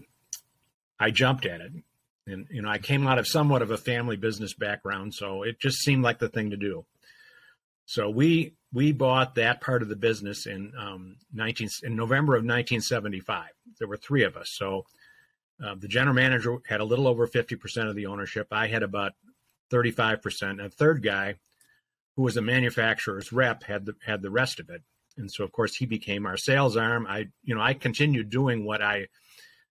I 0.98 1.10
jumped 1.10 1.46
at 1.46 1.60
it. 1.60 1.72
And 2.26 2.46
you 2.50 2.62
know, 2.62 2.70
I 2.70 2.78
came 2.78 3.06
out 3.06 3.18
of 3.18 3.26
somewhat 3.26 3.62
of 3.62 3.70
a 3.70 3.76
family 3.76 4.16
business 4.16 4.54
background, 4.54 5.14
so 5.14 5.42
it 5.42 5.60
just 5.60 5.78
seemed 5.78 6.02
like 6.02 6.18
the 6.18 6.28
thing 6.28 6.50
to 6.50 6.56
do. 6.56 6.84
So 7.86 8.08
we 8.08 8.54
we 8.72 8.92
bought 8.92 9.34
that 9.34 9.60
part 9.60 9.82
of 9.82 9.88
the 9.88 9.96
business 9.96 10.46
in 10.46 10.72
um, 10.78 11.16
19 11.32 11.68
in 11.82 11.96
November 11.96 12.34
of 12.34 12.40
1975. 12.40 13.50
There 13.78 13.88
were 13.88 13.96
three 13.96 14.24
of 14.24 14.36
us, 14.36 14.48
so 14.52 14.86
uh, 15.62 15.74
the 15.78 15.88
general 15.88 16.14
manager 16.14 16.58
had 16.66 16.80
a 16.80 16.84
little 16.84 17.06
over 17.06 17.26
50% 17.26 17.88
of 17.88 17.94
the 17.94 18.06
ownership. 18.06 18.48
I 18.50 18.66
had 18.66 18.82
about 18.82 19.12
35%. 19.72 20.64
a 20.64 20.68
third 20.68 21.02
guy, 21.02 21.36
who 22.16 22.22
was 22.22 22.36
a 22.36 22.42
manufacturer's 22.42 23.32
rep, 23.32 23.64
had 23.64 23.86
the 23.86 23.94
had 24.04 24.22
the 24.22 24.30
rest 24.30 24.60
of 24.60 24.70
it. 24.70 24.82
And 25.16 25.30
so, 25.30 25.44
of 25.44 25.52
course, 25.52 25.76
he 25.76 25.86
became 25.86 26.26
our 26.26 26.36
sales 26.36 26.76
arm. 26.76 27.06
I, 27.08 27.28
you 27.42 27.54
know, 27.54 27.60
I 27.60 27.74
continued 27.74 28.30
doing 28.30 28.64
what 28.64 28.82
I 28.82 29.08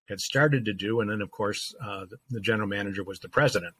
had 0.07 0.19
started 0.19 0.65
to 0.65 0.74
do, 0.74 1.00
and 1.00 1.09
then, 1.09 1.21
of 1.21 1.31
course, 1.31 1.74
uh, 1.81 2.06
the, 2.09 2.18
the, 2.30 2.41
general 2.41 2.68
manager 2.68 3.03
was 3.03 3.19
the 3.19 3.30
president. 3.30 3.74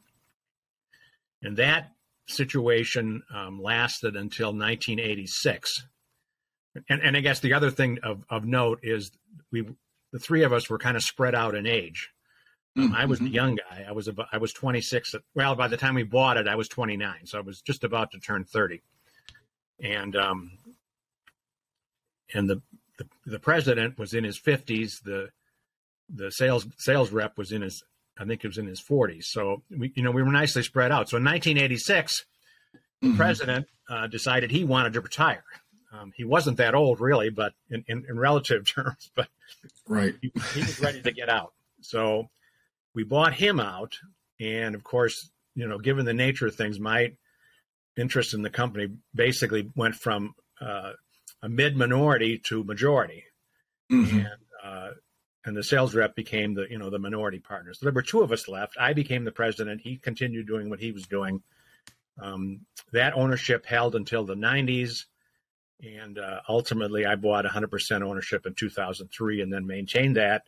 And 1.41 1.57
that 1.57 1.91
situation 2.27 3.23
um, 3.33 3.61
lasted 3.61 4.15
until 4.15 4.47
1986. 4.47 5.85
And, 6.89 7.01
and 7.01 7.17
I 7.17 7.19
guess 7.19 7.39
the 7.39 7.53
other 7.53 7.69
thing 7.69 8.00
of, 8.03 8.23
of 8.29 8.45
note 8.45 8.79
is 8.83 9.11
we 9.51 9.65
the 10.13 10.19
three 10.19 10.44
of 10.44 10.54
us 10.54 10.69
were 10.69 10.77
kind 10.77 10.95
of 10.95 11.04
spread 11.04 11.36
out 11.36 11.56
in 11.56 11.65
age. 11.65 12.12
Um, 12.77 12.86
mm-hmm. 12.86 12.95
I 12.95 13.06
was 13.06 13.19
the 13.19 13.30
young 13.30 13.56
guy. 13.56 13.86
I 13.88 13.92
was 13.92 14.07
about, 14.07 14.27
I 14.31 14.38
was 14.38 14.54
26. 14.54 15.15
Well, 15.36 15.56
by 15.56 15.68
the 15.68 15.77
time 15.77 15.95
we 15.95 16.04
bought 16.04 16.38
it, 16.38 16.48
I 16.48 16.56
was 16.56 16.68
29, 16.69 17.25
so 17.25 17.39
I 17.39 17.42
was 17.42 17.62
just 17.62 17.83
about 17.83 18.12
to 18.12 18.19
turn 18.19 18.45
30. 18.45 18.81
And 19.83 20.15
um, 20.15 20.51
and 22.33 22.50
the, 22.50 22.62
the 22.98 23.07
the 23.25 23.39
president 23.39 23.98
was 23.98 24.13
in 24.13 24.24
his 24.24 24.39
50s. 24.39 25.03
The 25.03 25.29
the 26.10 26.32
sales 26.32 26.67
sales 26.77 27.12
rep 27.12 27.38
was 27.38 27.51
in 27.51 27.63
his 27.63 27.84
I 28.17 28.25
think 28.25 28.43
it 28.43 28.48
was 28.48 28.60
in 28.60 28.67
his 28.67 28.82
40s. 28.82 29.24
So 29.24 29.63
we 29.75 29.91
you 29.96 30.03
know 30.03 30.12
we 30.12 30.22
were 30.22 30.32
nicely 30.32 30.63
spread 30.63 30.91
out. 30.91 31.10
So 31.10 31.17
in 31.17 31.24
1986, 31.24 32.25
the 33.01 33.08
mm-hmm. 33.08 33.17
president 33.17 33.67
uh, 33.89 34.08
decided 34.08 34.51
he 34.51 34.63
wanted 34.63 34.93
to 34.93 35.01
retire. 35.01 35.43
Um, 35.93 36.12
he 36.15 36.23
wasn't 36.23 36.57
that 36.57 36.73
old, 36.73 37.00
really, 37.00 37.29
but 37.29 37.53
in, 37.69 37.83
in, 37.88 38.05
in 38.09 38.17
relative 38.17 38.67
terms, 38.73 39.12
but 39.15 39.27
right, 39.88 40.15
he, 40.21 40.31
he, 40.53 40.62
was 40.62 40.79
ready 40.79 41.01
to 41.01 41.12
get 41.12 41.29
out. 41.29 41.53
So 41.81 42.29
we 42.95 43.03
bought 43.03 43.33
him 43.33 43.59
out, 43.59 43.97
and 44.39 44.73
of 44.75 44.83
course, 44.83 45.29
you 45.55 45.67
know, 45.67 45.77
given 45.77 46.05
the 46.05 46.13
nature 46.13 46.47
of 46.47 46.55
things, 46.55 46.79
my 46.79 47.13
interest 47.95 48.33
in 48.33 48.41
the 48.41 48.50
company 48.50 48.88
basically 49.13 49.69
went 49.75 49.95
from 49.95 50.33
uh, 50.59 50.93
a 51.43 51.50
mid 51.50 51.75
minority 51.75 52.39
to 52.45 52.63
majority, 52.63 53.25
mm-hmm. 53.91 54.17
and 54.17 54.27
uh, 54.63 54.89
and 55.45 55.55
the 55.55 55.63
sales 55.63 55.93
rep 55.93 56.15
became 56.15 56.55
the 56.55 56.65
you 56.71 56.79
know 56.79 56.89
the 56.89 56.97
minority 56.97 57.39
partner. 57.39 57.73
So 57.73 57.85
there 57.85 57.93
were 57.93 58.01
two 58.01 58.21
of 58.21 58.31
us 58.31 58.47
left. 58.47 58.77
I 58.79 58.93
became 58.93 59.25
the 59.25 59.31
president. 59.31 59.81
He 59.81 59.97
continued 59.97 60.47
doing 60.47 60.71
what 60.71 60.79
he 60.79 60.91
was 60.91 61.05
doing. 61.05 61.43
Um, 62.19 62.62
that 62.91 63.13
ownership 63.15 63.65
held 63.65 63.95
until 63.95 64.23
the 64.23 64.35
90s 64.35 65.05
and 65.82 66.18
uh, 66.18 66.42
ultimately 66.48 67.06
I 67.06 67.15
bought 67.15 67.46
100% 67.46 68.01
ownership 68.01 68.46
in 68.46 68.53
2003 68.53 69.42
and 69.42 69.51
then 69.51 69.65
maintained 69.65 70.18
that 70.18 70.44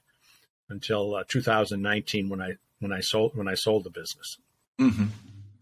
until 0.69 1.15
uh, 1.15 1.23
2019 1.27 2.29
when 2.29 2.41
I 2.41 2.53
when 2.79 2.91
I 2.91 2.99
sold 2.99 3.35
when 3.35 3.47
I 3.47 3.55
sold 3.55 3.83
the 3.83 3.89
business. 3.89 4.37
Mm-hmm. 4.79 5.05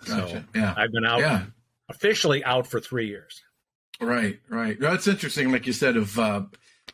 Gotcha. 0.05 0.29
So 0.29 0.43
yeah. 0.59 0.73
I've 0.75 0.91
been 0.91 1.05
out 1.05 1.19
yeah. 1.19 1.43
officially 1.89 2.43
out 2.43 2.67
for 2.67 2.79
three 2.79 3.07
years. 3.07 3.43
Right, 3.99 4.39
right. 4.49 4.79
That's 4.79 5.07
interesting. 5.07 5.51
Like 5.51 5.67
you 5.67 5.73
said, 5.73 5.97
of 5.97 6.17
uh, 6.17 6.43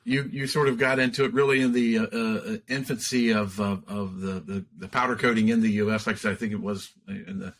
you 0.04 0.30
you 0.32 0.48
sort 0.48 0.68
of 0.68 0.78
got 0.78 1.00
into 1.00 1.26
it 1.26 1.34
really 1.34 1.62
in 1.62 1.72
the 1.72 2.00
uh, 2.00 2.04
uh, 2.04 2.58
infancy 2.68 3.32
of 3.32 3.60
of 3.60 4.20
the, 4.20 4.40
the, 4.40 4.66
the 4.78 4.88
powder 4.88 5.16
coating 5.16 5.50
in 5.50 5.62
the 5.62 5.72
U.S. 5.74 6.08
Like 6.08 6.18
I 6.18 6.20
said, 6.20 6.32
I 6.34 6.36
think 6.36 6.52
it 6.52 6.62
was 6.62 6.92
in 7.08 7.40
the 7.40 7.54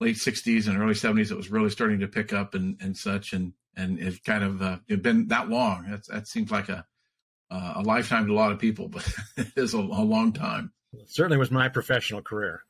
late 0.00 0.16
60s 0.16 0.68
and 0.68 0.80
early 0.80 0.94
70s. 0.94 1.30
It 1.30 1.36
was 1.36 1.50
really 1.50 1.70
starting 1.70 2.00
to 2.00 2.08
pick 2.08 2.32
up 2.32 2.54
and 2.54 2.76
and 2.80 2.96
such. 2.96 3.32
And 3.32 3.52
and 3.78 3.98
it's 3.98 4.18
kind 4.20 4.44
of 4.44 4.60
uh, 4.60 4.78
it's 4.88 5.02
been 5.02 5.28
that 5.28 5.48
long. 5.48 5.86
That's, 5.88 6.08
that 6.08 6.26
seems 6.28 6.50
like 6.50 6.68
a 6.68 6.84
uh, 7.50 7.74
a 7.76 7.82
lifetime 7.82 8.26
to 8.26 8.32
a 8.32 8.34
lot 8.34 8.52
of 8.52 8.58
people, 8.58 8.88
but 8.88 9.08
it 9.36 9.52
is 9.56 9.74
a, 9.74 9.78
a 9.78 10.04
long 10.04 10.32
time. 10.32 10.72
It 10.92 11.08
certainly 11.10 11.38
was 11.38 11.50
my 11.50 11.68
professional 11.68 12.22
career. 12.22 12.62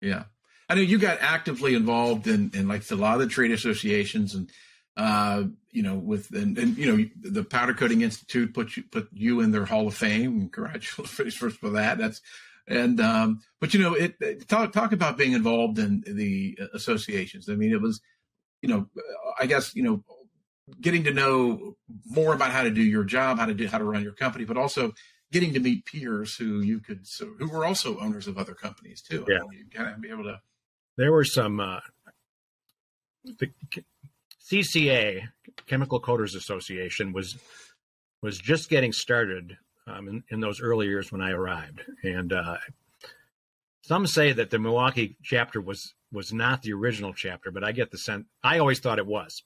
Yeah, 0.00 0.24
I 0.68 0.74
know 0.74 0.82
you 0.82 0.98
got 0.98 1.18
actively 1.20 1.74
involved 1.74 2.26
in, 2.26 2.50
in 2.54 2.68
like 2.68 2.88
a 2.90 2.94
lot 2.94 3.14
of 3.14 3.20
the 3.20 3.26
trade 3.26 3.52
associations 3.52 4.34
and 4.34 4.50
uh, 4.98 5.44
you 5.70 5.82
know, 5.82 5.94
with 5.94 6.30
and, 6.32 6.58
and, 6.58 6.76
you 6.76 6.86
know 6.86 7.08
the 7.20 7.44
Powder 7.44 7.72
Coating 7.72 8.02
Institute 8.02 8.52
put 8.52 8.76
you 8.76 8.82
put 8.82 9.08
you 9.12 9.40
in 9.40 9.52
their 9.52 9.64
Hall 9.64 9.86
of 9.86 9.94
Fame. 9.94 10.48
Congratulations 10.48 11.34
first 11.36 11.58
for 11.58 11.70
that. 11.70 11.98
That's 11.98 12.20
and 12.66 13.00
um, 13.00 13.40
but 13.60 13.72
you 13.72 13.80
know, 13.80 13.94
it, 13.94 14.16
it, 14.20 14.48
talk 14.48 14.72
talk 14.72 14.92
about 14.92 15.16
being 15.16 15.32
involved 15.32 15.78
in 15.78 16.02
the 16.04 16.58
associations. 16.74 17.48
I 17.48 17.54
mean, 17.54 17.72
it 17.72 17.80
was, 17.80 18.00
you 18.60 18.68
know, 18.68 18.88
I 19.38 19.46
guess 19.46 19.74
you 19.76 19.84
know, 19.84 20.02
getting 20.80 21.04
to 21.04 21.12
know 21.12 21.76
more 22.06 22.34
about 22.34 22.50
how 22.50 22.62
to 22.62 22.70
do 22.70 22.82
your 22.82 23.04
job, 23.04 23.38
how 23.38 23.46
to 23.46 23.54
do 23.54 23.66
how 23.66 23.78
to 23.78 23.84
run 23.84 24.02
your 24.02 24.12
company, 24.12 24.44
but 24.44 24.56
also 24.56 24.92
getting 25.30 25.52
to 25.54 25.60
meet 25.60 25.84
peers 25.84 26.36
who 26.36 26.60
you 26.60 26.80
could 26.80 27.06
so 27.06 27.32
who 27.38 27.48
were 27.48 27.64
also 27.64 27.98
owners 27.98 28.26
of 28.26 28.38
other 28.38 28.54
companies 28.54 29.02
too. 29.02 29.24
Yeah, 29.28 29.38
I 29.38 29.48
mean, 29.48 29.58
you 29.58 29.66
kind 29.72 29.94
of 29.94 30.00
be 30.00 30.10
able 30.10 30.24
to. 30.24 30.40
There 30.96 31.12
were 31.12 31.24
some. 31.24 31.60
Uh, 31.60 31.80
the 33.24 33.50
CCA 34.50 35.28
Chemical 35.66 36.00
Coaters 36.00 36.34
Association 36.34 37.12
was 37.12 37.36
was 38.22 38.38
just 38.38 38.70
getting 38.70 38.92
started 38.92 39.56
um, 39.86 40.08
in, 40.08 40.24
in, 40.30 40.40
those 40.40 40.60
early 40.60 40.86
years 40.86 41.12
when 41.12 41.20
I 41.20 41.30
arrived, 41.30 41.82
and 42.02 42.32
uh, 42.32 42.56
some 43.82 44.06
say 44.06 44.32
that 44.32 44.50
the 44.50 44.58
Milwaukee 44.58 45.16
chapter 45.22 45.60
was 45.60 45.94
was 46.10 46.32
not 46.32 46.62
the 46.62 46.72
original 46.72 47.12
chapter, 47.12 47.50
but 47.50 47.64
I 47.64 47.72
get 47.72 47.90
the 47.90 47.98
sense 47.98 48.26
I 48.42 48.58
always 48.58 48.80
thought 48.80 48.98
it 48.98 49.06
was. 49.06 49.42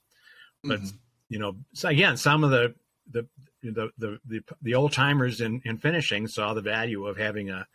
But 0.63 0.81
mm-hmm. 0.81 0.97
You 1.33 1.39
know, 1.39 1.57
so 1.73 1.89
again, 1.89 2.19
some 2.19 2.45
of 2.45 2.51
the 2.51 2.75
the 3.11 3.27
the 3.63 3.91
the 3.97 4.19
the, 4.27 4.45
the 4.61 4.75
old 4.75 4.93
timers 4.93 5.41
in, 5.41 5.63
in 5.65 5.79
finishing 5.79 6.27
saw 6.27 6.53
the 6.53 6.61
value 6.61 7.07
of 7.07 7.17
having 7.17 7.49
a 7.49 7.67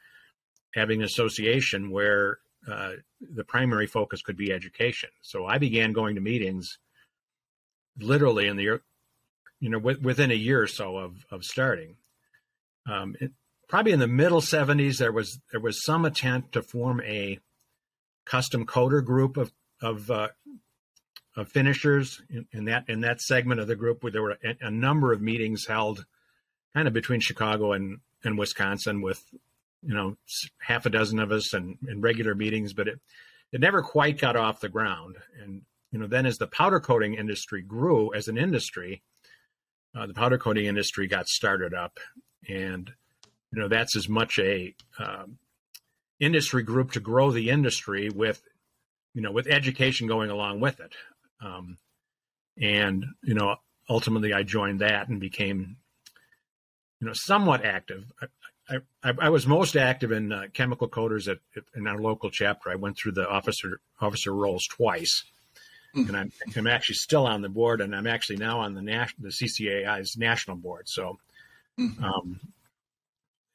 having 0.75 0.99
an 0.99 1.05
association 1.05 1.89
where 1.89 2.37
uh, 2.71 2.91
the 3.19 3.43
primary 3.43 3.87
focus 3.87 4.21
could 4.21 4.37
be 4.37 4.53
education. 4.53 5.09
So 5.23 5.47
I 5.47 5.57
began 5.57 5.91
going 5.91 6.13
to 6.13 6.21
meetings 6.21 6.77
literally 7.97 8.45
in 8.45 8.57
the 8.57 8.79
you 9.59 9.69
know 9.71 9.79
within 9.79 10.29
a 10.29 10.35
year 10.35 10.61
or 10.61 10.67
so 10.67 10.97
of 10.97 11.25
of 11.31 11.43
starting. 11.43 11.95
Um, 12.87 13.15
it, 13.19 13.31
probably 13.67 13.91
in 13.91 13.99
the 13.99 14.07
middle 14.07 14.39
70s 14.39 14.99
there 14.99 15.11
was 15.11 15.39
there 15.51 15.59
was 15.59 15.83
some 15.83 16.05
attempt 16.05 16.51
to 16.51 16.61
form 16.61 17.01
a 17.01 17.39
custom 18.23 18.67
coater 18.67 19.01
group 19.01 19.35
of 19.35 19.51
of 19.81 20.11
uh, 20.11 20.27
of 21.37 21.49
finishers 21.49 22.21
in, 22.29 22.47
in, 22.51 22.65
that 22.65 22.89
in 22.89 23.01
that 23.01 23.21
segment 23.21 23.61
of 23.61 23.67
the 23.67 23.75
group 23.75 24.03
where 24.03 24.11
there 24.11 24.23
were 24.23 24.37
a, 24.43 24.57
a, 24.61 24.71
number 24.71 25.13
of 25.13 25.21
meetings 25.21 25.67
held 25.67 26.03
kind 26.73 26.87
of 26.87 26.93
between 26.93 27.19
Chicago 27.19 27.73
and 27.73 27.99
and 28.23 28.37
Wisconsin 28.37 29.01
with 29.01 29.23
you 29.83 29.93
know 29.93 30.17
half 30.59 30.87
a 30.87 30.89
dozen 30.89 31.19
of 31.19 31.31
us 31.31 31.53
and, 31.53 31.77
and 31.87 32.01
regular 32.01 32.33
meetings 32.33 32.73
but 32.73 32.87
it 32.87 32.99
it 33.53 33.61
never 33.61 33.81
quite 33.81 34.19
got 34.19 34.35
off 34.35 34.59
the 34.59 34.67
ground. 34.67 35.17
And 35.41 35.61
you 35.91 35.99
know 35.99 36.07
then 36.07 36.25
as 36.25 36.39
the 36.39 36.47
powder 36.47 36.79
coating 36.79 37.13
industry 37.13 37.61
grew 37.61 38.13
as 38.13 38.27
an 38.27 38.37
industry 38.37 39.03
uh, 39.95 40.07
the 40.07 40.13
powder 40.13 40.39
coating 40.39 40.65
industry 40.65 41.07
got 41.07 41.27
started 41.27 41.73
up. 41.73 41.99
And 42.49 42.91
you 43.53 43.61
know 43.61 43.67
that's 43.67 43.95
as 43.95 44.09
much 44.09 44.39
a 44.39 44.73
um, 44.97 45.37
industry 46.19 46.63
group 46.63 46.93
to 46.93 46.99
grow 46.99 47.29
the 47.29 47.51
industry 47.51 48.09
with 48.09 48.41
you 49.13 49.21
know 49.21 49.31
with 49.31 49.45
education 49.45 50.07
going 50.07 50.31
along 50.31 50.61
with 50.61 50.79
it 50.79 50.93
um, 51.41 51.77
and 52.59 53.05
you 53.23 53.33
know 53.33 53.55
ultimately 53.89 54.33
i 54.33 54.43
joined 54.43 54.81
that 54.81 55.07
and 55.07 55.19
became 55.19 55.77
you 56.99 57.07
know 57.07 57.13
somewhat 57.13 57.63
active. 57.63 58.05
I, 58.69 58.77
I, 59.03 59.13
I 59.21 59.29
was 59.29 59.47
most 59.47 59.77
active 59.77 60.11
in 60.11 60.31
uh, 60.31 60.45
chemical 60.53 60.87
coaters 60.87 61.27
at, 61.27 61.37
in 61.75 61.87
our 61.87 61.99
local 61.99 62.29
chapter. 62.29 62.69
I 62.69 62.75
went 62.75 62.97
through 62.97 63.13
the 63.13 63.27
officer 63.27 63.79
officer 64.01 64.33
roles 64.33 64.65
twice. 64.65 65.23
Mm. 65.95 66.09
and 66.09 66.17
I'm, 66.17 66.31
I'm 66.55 66.67
actually 66.67 66.95
still 66.95 67.25
on 67.25 67.41
the 67.41 67.47
board 67.47 67.79
and 67.79 67.95
i'm 67.95 68.07
actually 68.07 68.35
now 68.35 68.59
on 68.59 68.73
the 68.73 68.81
national 68.81 69.29
the 69.29 69.29
ccai's 69.29 70.17
national 70.17 70.57
board. 70.57 70.89
So 70.89 71.17
mm. 71.79 72.03
um, 72.03 72.41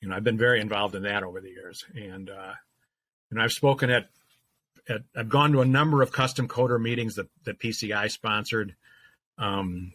you 0.03 0.09
know, 0.09 0.17
I've 0.17 0.25
been 0.25 0.39
very 0.39 0.61
involved 0.61 0.97
in 0.97 1.05
that 1.05 1.23
over 1.23 1.41
the 1.41 1.51
years, 1.51 1.85
and 1.95 2.29
uh, 2.29 2.55
and 3.31 3.41
I've 3.41 3.53
spoken 3.53 3.89
at, 3.89 4.09
at 4.89 5.03
I've 5.17 5.29
gone 5.29 5.53
to 5.53 5.61
a 5.61 5.67
number 5.67 6.03
of 6.03 6.13
custom 6.13 6.49
coater 6.49 6.79
meetings 6.79 7.17
that 7.17 7.29
that 7.45 7.59
PCI 7.59 8.11
sponsored. 8.11 8.75
Um, 9.39 9.93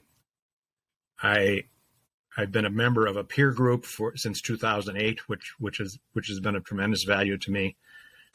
I 1.22 1.64
I've 2.38 2.52
been 2.52 2.66
a 2.66 2.70
member 2.70 3.08
of 3.08 3.18
a 3.18 3.24
peer 3.24 3.52
group 3.52 3.86
for 3.86 4.16
since 4.16 4.42
2008, 4.42 5.28
which 5.28 5.56
which 5.60 5.80
is 5.80 6.00
which 6.14 6.28
has 6.28 6.40
been 6.40 6.56
a 6.56 6.62
tremendous 6.62 7.04
value 7.04 7.38
to 7.38 7.52
me. 7.52 7.76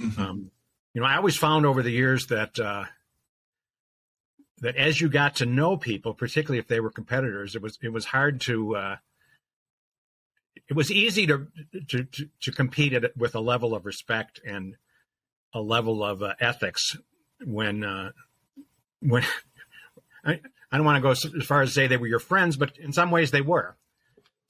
Mm-hmm. 0.00 0.20
Um, 0.20 0.50
you 0.94 1.00
know, 1.00 1.06
I 1.06 1.16
always 1.16 1.36
found 1.36 1.64
over 1.64 1.82
the 1.82 1.90
years 1.90 2.26
that 2.26 2.58
uh, 2.58 2.84
that 4.58 4.76
as 4.76 5.00
you 5.00 5.08
got 5.08 5.36
to 5.36 5.46
know 5.46 5.76
people, 5.76 6.14
particularly 6.14 6.58
if 6.58 6.68
they 6.68 6.80
were 6.80 6.90
competitors, 6.90 7.54
it 7.54 7.62
was 7.62 7.78
it 7.82 7.92
was 7.92 8.06
hard 8.06 8.40
to 8.42 8.76
uh, 8.76 8.96
it 10.68 10.74
was 10.74 10.90
easy 10.90 11.26
to 11.26 11.46
to 11.88 12.04
to, 12.04 12.28
to 12.40 12.52
compete 12.52 12.92
at, 12.92 13.16
with 13.16 13.34
a 13.34 13.40
level 13.40 13.74
of 13.74 13.86
respect 13.86 14.40
and 14.44 14.76
a 15.54 15.60
level 15.60 16.04
of 16.04 16.22
uh, 16.22 16.34
ethics 16.40 16.96
when 17.44 17.84
uh, 17.84 18.10
when 19.00 19.24
I, 20.24 20.40
I 20.70 20.76
don't 20.76 20.86
want 20.86 20.96
to 20.96 21.02
go 21.02 21.10
as 21.10 21.46
far 21.46 21.62
as 21.62 21.74
say 21.74 21.86
they 21.86 21.96
were 21.96 22.06
your 22.06 22.18
friends, 22.18 22.56
but 22.56 22.78
in 22.78 22.92
some 22.92 23.10
ways 23.10 23.30
they 23.30 23.40
were. 23.40 23.76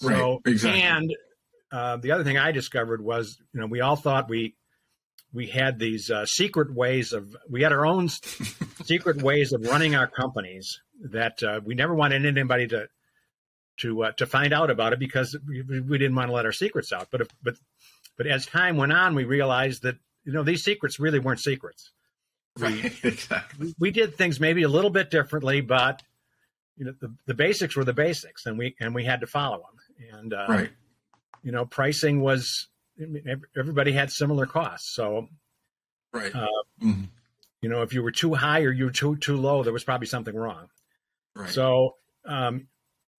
So 0.00 0.08
right, 0.08 0.38
exactly. 0.46 0.82
and 0.82 1.14
uh, 1.70 1.96
the 1.96 2.12
other 2.12 2.24
thing 2.24 2.38
I 2.38 2.52
discovered 2.52 3.02
was 3.02 3.38
you 3.52 3.60
know 3.60 3.66
we 3.66 3.80
all 3.80 3.96
thought 3.96 4.28
we 4.28 4.54
we 5.32 5.46
had 5.46 5.78
these 5.78 6.10
uh, 6.10 6.26
secret 6.26 6.74
ways 6.74 7.12
of 7.12 7.36
we 7.48 7.62
had 7.62 7.72
our 7.72 7.86
own 7.86 8.08
secret 8.84 9.22
ways 9.22 9.52
of 9.52 9.62
running 9.62 9.94
our 9.94 10.06
companies 10.06 10.80
that 11.10 11.42
uh, 11.42 11.60
we 11.64 11.74
never 11.74 11.94
wanted 11.94 12.24
anybody 12.24 12.66
to 12.68 12.88
to 13.78 14.04
uh, 14.04 14.12
to 14.12 14.26
find 14.26 14.52
out 14.52 14.70
about 14.70 14.92
it 14.92 14.98
because 14.98 15.36
we, 15.46 15.62
we, 15.80 15.98
didn't 15.98 16.14
want 16.14 16.28
to 16.28 16.34
let 16.34 16.44
our 16.44 16.52
secrets 16.52 16.92
out. 16.92 17.08
But 17.10 17.22
if, 17.22 17.28
but 17.42 17.54
but 18.16 18.26
as 18.26 18.46
time 18.46 18.76
went 18.76 18.92
on, 18.92 19.14
we 19.14 19.24
realized 19.24 19.82
that 19.82 19.96
you 20.24 20.32
know 20.32 20.42
these 20.42 20.64
secrets 20.64 20.98
really 20.98 21.18
weren't 21.18 21.40
secrets. 21.40 21.90
We, 22.56 22.62
right, 22.62 22.92
exactly. 23.04 23.74
We 23.78 23.90
did 23.90 24.16
things 24.16 24.40
maybe 24.40 24.62
a 24.62 24.68
little 24.68 24.90
bit 24.90 25.10
differently, 25.10 25.60
but 25.60 26.02
you 26.76 26.86
know 26.86 26.94
the, 27.00 27.14
the 27.26 27.34
basics 27.34 27.76
were 27.76 27.84
the 27.84 27.92
basics, 27.92 28.46
and 28.46 28.58
we 28.58 28.76
and 28.80 28.94
we 28.94 29.04
had 29.04 29.20
to 29.20 29.26
follow 29.26 29.58
them. 29.58 30.18
And 30.18 30.34
uh, 30.34 30.46
right, 30.48 30.70
you 31.42 31.52
know, 31.52 31.64
pricing 31.64 32.20
was 32.20 32.68
everybody 33.56 33.92
had 33.92 34.10
similar 34.10 34.46
costs, 34.46 34.94
so 34.94 35.28
right. 36.12 36.34
Uh, 36.34 36.46
mm-hmm. 36.82 37.04
You 37.60 37.68
know, 37.68 37.82
if 37.82 37.94
you 37.94 38.02
were 38.02 38.10
too 38.10 38.34
high 38.34 38.62
or 38.62 38.72
you 38.72 38.86
were 38.86 38.90
too 38.90 39.16
too 39.16 39.36
low, 39.36 39.62
there 39.62 39.72
was 39.72 39.84
probably 39.84 40.08
something 40.08 40.34
wrong. 40.34 40.68
Right. 41.34 41.48
So 41.48 41.94
um, 42.26 42.66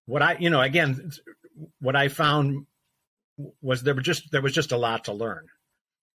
what 0.05 0.21
I, 0.21 0.37
you 0.37 0.49
know, 0.49 0.61
again, 0.61 1.11
what 1.79 1.95
I 1.95 2.09
found 2.09 2.65
was 3.61 3.83
there 3.83 3.95
were 3.95 4.01
just 4.01 4.31
there 4.31 4.41
was 4.41 4.53
just 4.53 4.71
a 4.71 4.77
lot 4.77 5.05
to 5.05 5.13
learn, 5.13 5.47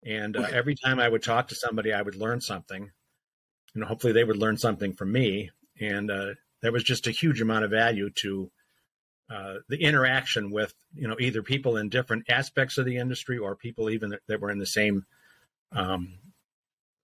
and 0.04 0.36
uh, 0.36 0.46
every 0.52 0.74
time 0.74 1.00
I 1.00 1.08
would 1.08 1.22
talk 1.22 1.48
to 1.48 1.54
somebody, 1.54 1.92
I 1.92 2.02
would 2.02 2.16
learn 2.16 2.40
something, 2.40 2.90
and 3.74 3.84
hopefully 3.84 4.12
they 4.12 4.24
would 4.24 4.36
learn 4.36 4.56
something 4.56 4.94
from 4.94 5.12
me, 5.12 5.50
and 5.80 6.10
uh, 6.10 6.34
there 6.62 6.72
was 6.72 6.84
just 6.84 7.06
a 7.06 7.12
huge 7.12 7.40
amount 7.40 7.64
of 7.64 7.70
value 7.70 8.10
to 8.22 8.50
uh, 9.30 9.54
the 9.68 9.82
interaction 9.82 10.50
with 10.50 10.74
you 10.94 11.06
know 11.06 11.16
either 11.20 11.42
people 11.42 11.76
in 11.76 11.88
different 11.88 12.30
aspects 12.30 12.78
of 12.78 12.86
the 12.86 12.96
industry 12.96 13.36
or 13.38 13.54
people 13.54 13.90
even 13.90 14.10
that, 14.10 14.20
that 14.26 14.40
were 14.40 14.50
in 14.50 14.58
the 14.58 14.66
same 14.66 15.04
um, 15.72 16.18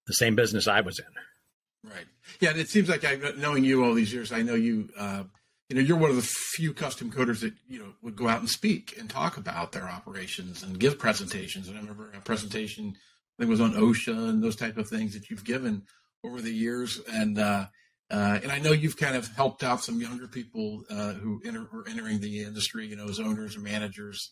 the 0.06 0.14
same 0.14 0.34
business 0.34 0.66
I 0.66 0.80
was 0.80 0.98
in. 0.98 1.90
Right. 1.90 2.06
Yeah, 2.40 2.50
and 2.50 2.58
it 2.58 2.68
seems 2.68 2.88
like 2.88 3.04
I, 3.04 3.18
knowing 3.36 3.64
you 3.64 3.84
all 3.84 3.92
these 3.92 4.12
years, 4.12 4.32
I 4.32 4.42
know 4.42 4.54
you 4.54 4.88
uh, 4.98 5.24
you 5.68 5.76
know, 5.76 5.82
you're 5.82 5.96
one 5.96 6.10
of 6.10 6.16
the 6.16 6.22
few 6.22 6.74
custom 6.74 7.10
coaters 7.10 7.40
that, 7.40 7.54
you 7.68 7.78
know, 7.78 7.94
would 8.02 8.16
go 8.16 8.28
out 8.28 8.40
and 8.40 8.50
speak 8.50 8.94
and 8.98 9.08
talk 9.08 9.36
about 9.36 9.72
their 9.72 9.88
operations 9.88 10.62
and 10.62 10.78
give 10.78 10.98
presentations. 10.98 11.68
And 11.68 11.76
I 11.76 11.80
remember 11.80 12.10
a 12.14 12.20
presentation 12.20 12.94
I 12.94 13.42
think 13.42 13.50
was 13.50 13.60
on 13.60 13.72
OSHA 13.72 14.28
and 14.28 14.42
those 14.42 14.56
type 14.56 14.76
of 14.76 14.88
things 14.88 15.14
that 15.14 15.30
you've 15.30 15.44
given 15.44 15.82
over 16.22 16.40
the 16.40 16.52
years. 16.52 17.00
And, 17.08 17.38
uh, 17.38 17.66
uh, 18.10 18.38
and 18.42 18.52
I 18.52 18.58
know 18.58 18.72
you've 18.72 18.98
kind 18.98 19.16
of 19.16 19.28
helped 19.28 19.64
out 19.64 19.82
some 19.82 20.00
younger 20.00 20.28
people 20.28 20.84
uh, 20.90 21.14
who 21.14 21.40
enter, 21.44 21.66
are 21.72 21.88
entering 21.88 22.20
the 22.20 22.42
industry, 22.42 22.86
you 22.86 22.96
know, 22.96 23.08
as 23.08 23.18
owners 23.18 23.56
or 23.56 23.60
managers. 23.60 24.30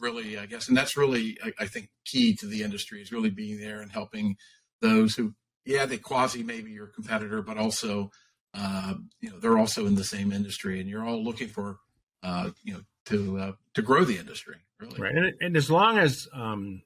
Really, 0.00 0.36
I 0.36 0.46
guess, 0.46 0.66
and 0.66 0.76
that's 0.76 0.96
really, 0.96 1.38
I, 1.44 1.52
I 1.60 1.66
think, 1.66 1.88
key 2.04 2.34
to 2.36 2.46
the 2.46 2.62
industry 2.62 3.00
is 3.00 3.12
really 3.12 3.30
being 3.30 3.60
there 3.60 3.80
and 3.80 3.92
helping 3.92 4.36
those 4.80 5.14
who, 5.14 5.34
yeah, 5.64 5.86
they 5.86 5.98
quasi 5.98 6.42
maybe 6.42 6.72
your 6.72 6.88
competitor, 6.88 7.42
but 7.42 7.58
also 7.58 8.10
uh, 8.54 8.94
you 9.20 9.30
know 9.30 9.38
they're 9.38 9.58
also 9.58 9.86
in 9.86 9.94
the 9.94 10.04
same 10.04 10.32
industry, 10.32 10.80
and 10.80 10.88
you're 10.88 11.04
all 11.04 11.22
looking 11.22 11.48
for 11.48 11.78
uh, 12.22 12.50
you 12.62 12.74
know 12.74 12.80
to 13.06 13.38
uh, 13.38 13.52
to 13.74 13.82
grow 13.82 14.04
the 14.04 14.18
industry. 14.18 14.56
Really, 14.80 15.00
right? 15.00 15.14
And, 15.14 15.34
and 15.40 15.56
as 15.56 15.70
long 15.70 15.98
as 15.98 16.28
um, 16.32 16.82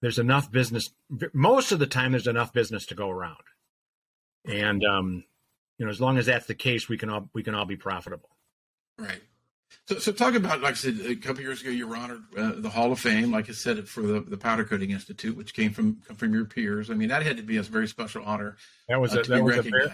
there's 0.00 0.18
enough 0.18 0.50
business, 0.50 0.90
most 1.32 1.72
of 1.72 1.78
the 1.78 1.86
time 1.86 2.12
there's 2.12 2.26
enough 2.26 2.52
business 2.52 2.86
to 2.86 2.94
go 2.94 3.10
around, 3.10 3.42
and 4.44 4.84
um, 4.84 5.24
you 5.78 5.86
know 5.86 5.90
as 5.90 6.00
long 6.00 6.18
as 6.18 6.26
that's 6.26 6.46
the 6.46 6.54
case, 6.54 6.88
we 6.88 6.98
can 6.98 7.10
all 7.10 7.28
we 7.34 7.42
can 7.42 7.54
all 7.54 7.66
be 7.66 7.76
profitable. 7.76 8.30
So, 9.92 9.98
so 9.98 10.12
talk 10.12 10.34
about, 10.34 10.62
like 10.62 10.72
I 10.72 10.74
said, 10.74 11.00
a 11.06 11.16
couple 11.16 11.42
years 11.42 11.60
ago, 11.60 11.70
you 11.70 11.86
were 11.86 11.96
honored 11.96 12.22
uh, 12.36 12.52
the 12.56 12.70
Hall 12.70 12.92
of 12.92 12.98
Fame, 12.98 13.30
like 13.30 13.50
I 13.50 13.52
said, 13.52 13.86
for 13.86 14.00
the, 14.00 14.20
the 14.20 14.38
Powder 14.38 14.64
Coating 14.64 14.90
Institute, 14.90 15.36
which 15.36 15.52
came 15.52 15.72
from 15.72 16.00
from 16.16 16.32
your 16.32 16.46
peers. 16.46 16.90
I 16.90 16.94
mean, 16.94 17.10
that 17.10 17.22
had 17.22 17.36
to 17.36 17.42
be 17.42 17.58
a 17.58 17.62
very 17.62 17.86
special 17.86 18.22
honor. 18.24 18.56
That 18.88 19.00
was 19.00 19.14
uh, 19.14 19.20
a, 19.20 19.22
that 19.24 19.42
was 19.42 19.58
a 19.58 19.62
very, 19.62 19.90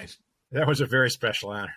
that 0.52 0.68
was 0.68 0.80
a 0.80 0.86
very 0.86 1.10
special 1.10 1.50
honor. 1.50 1.74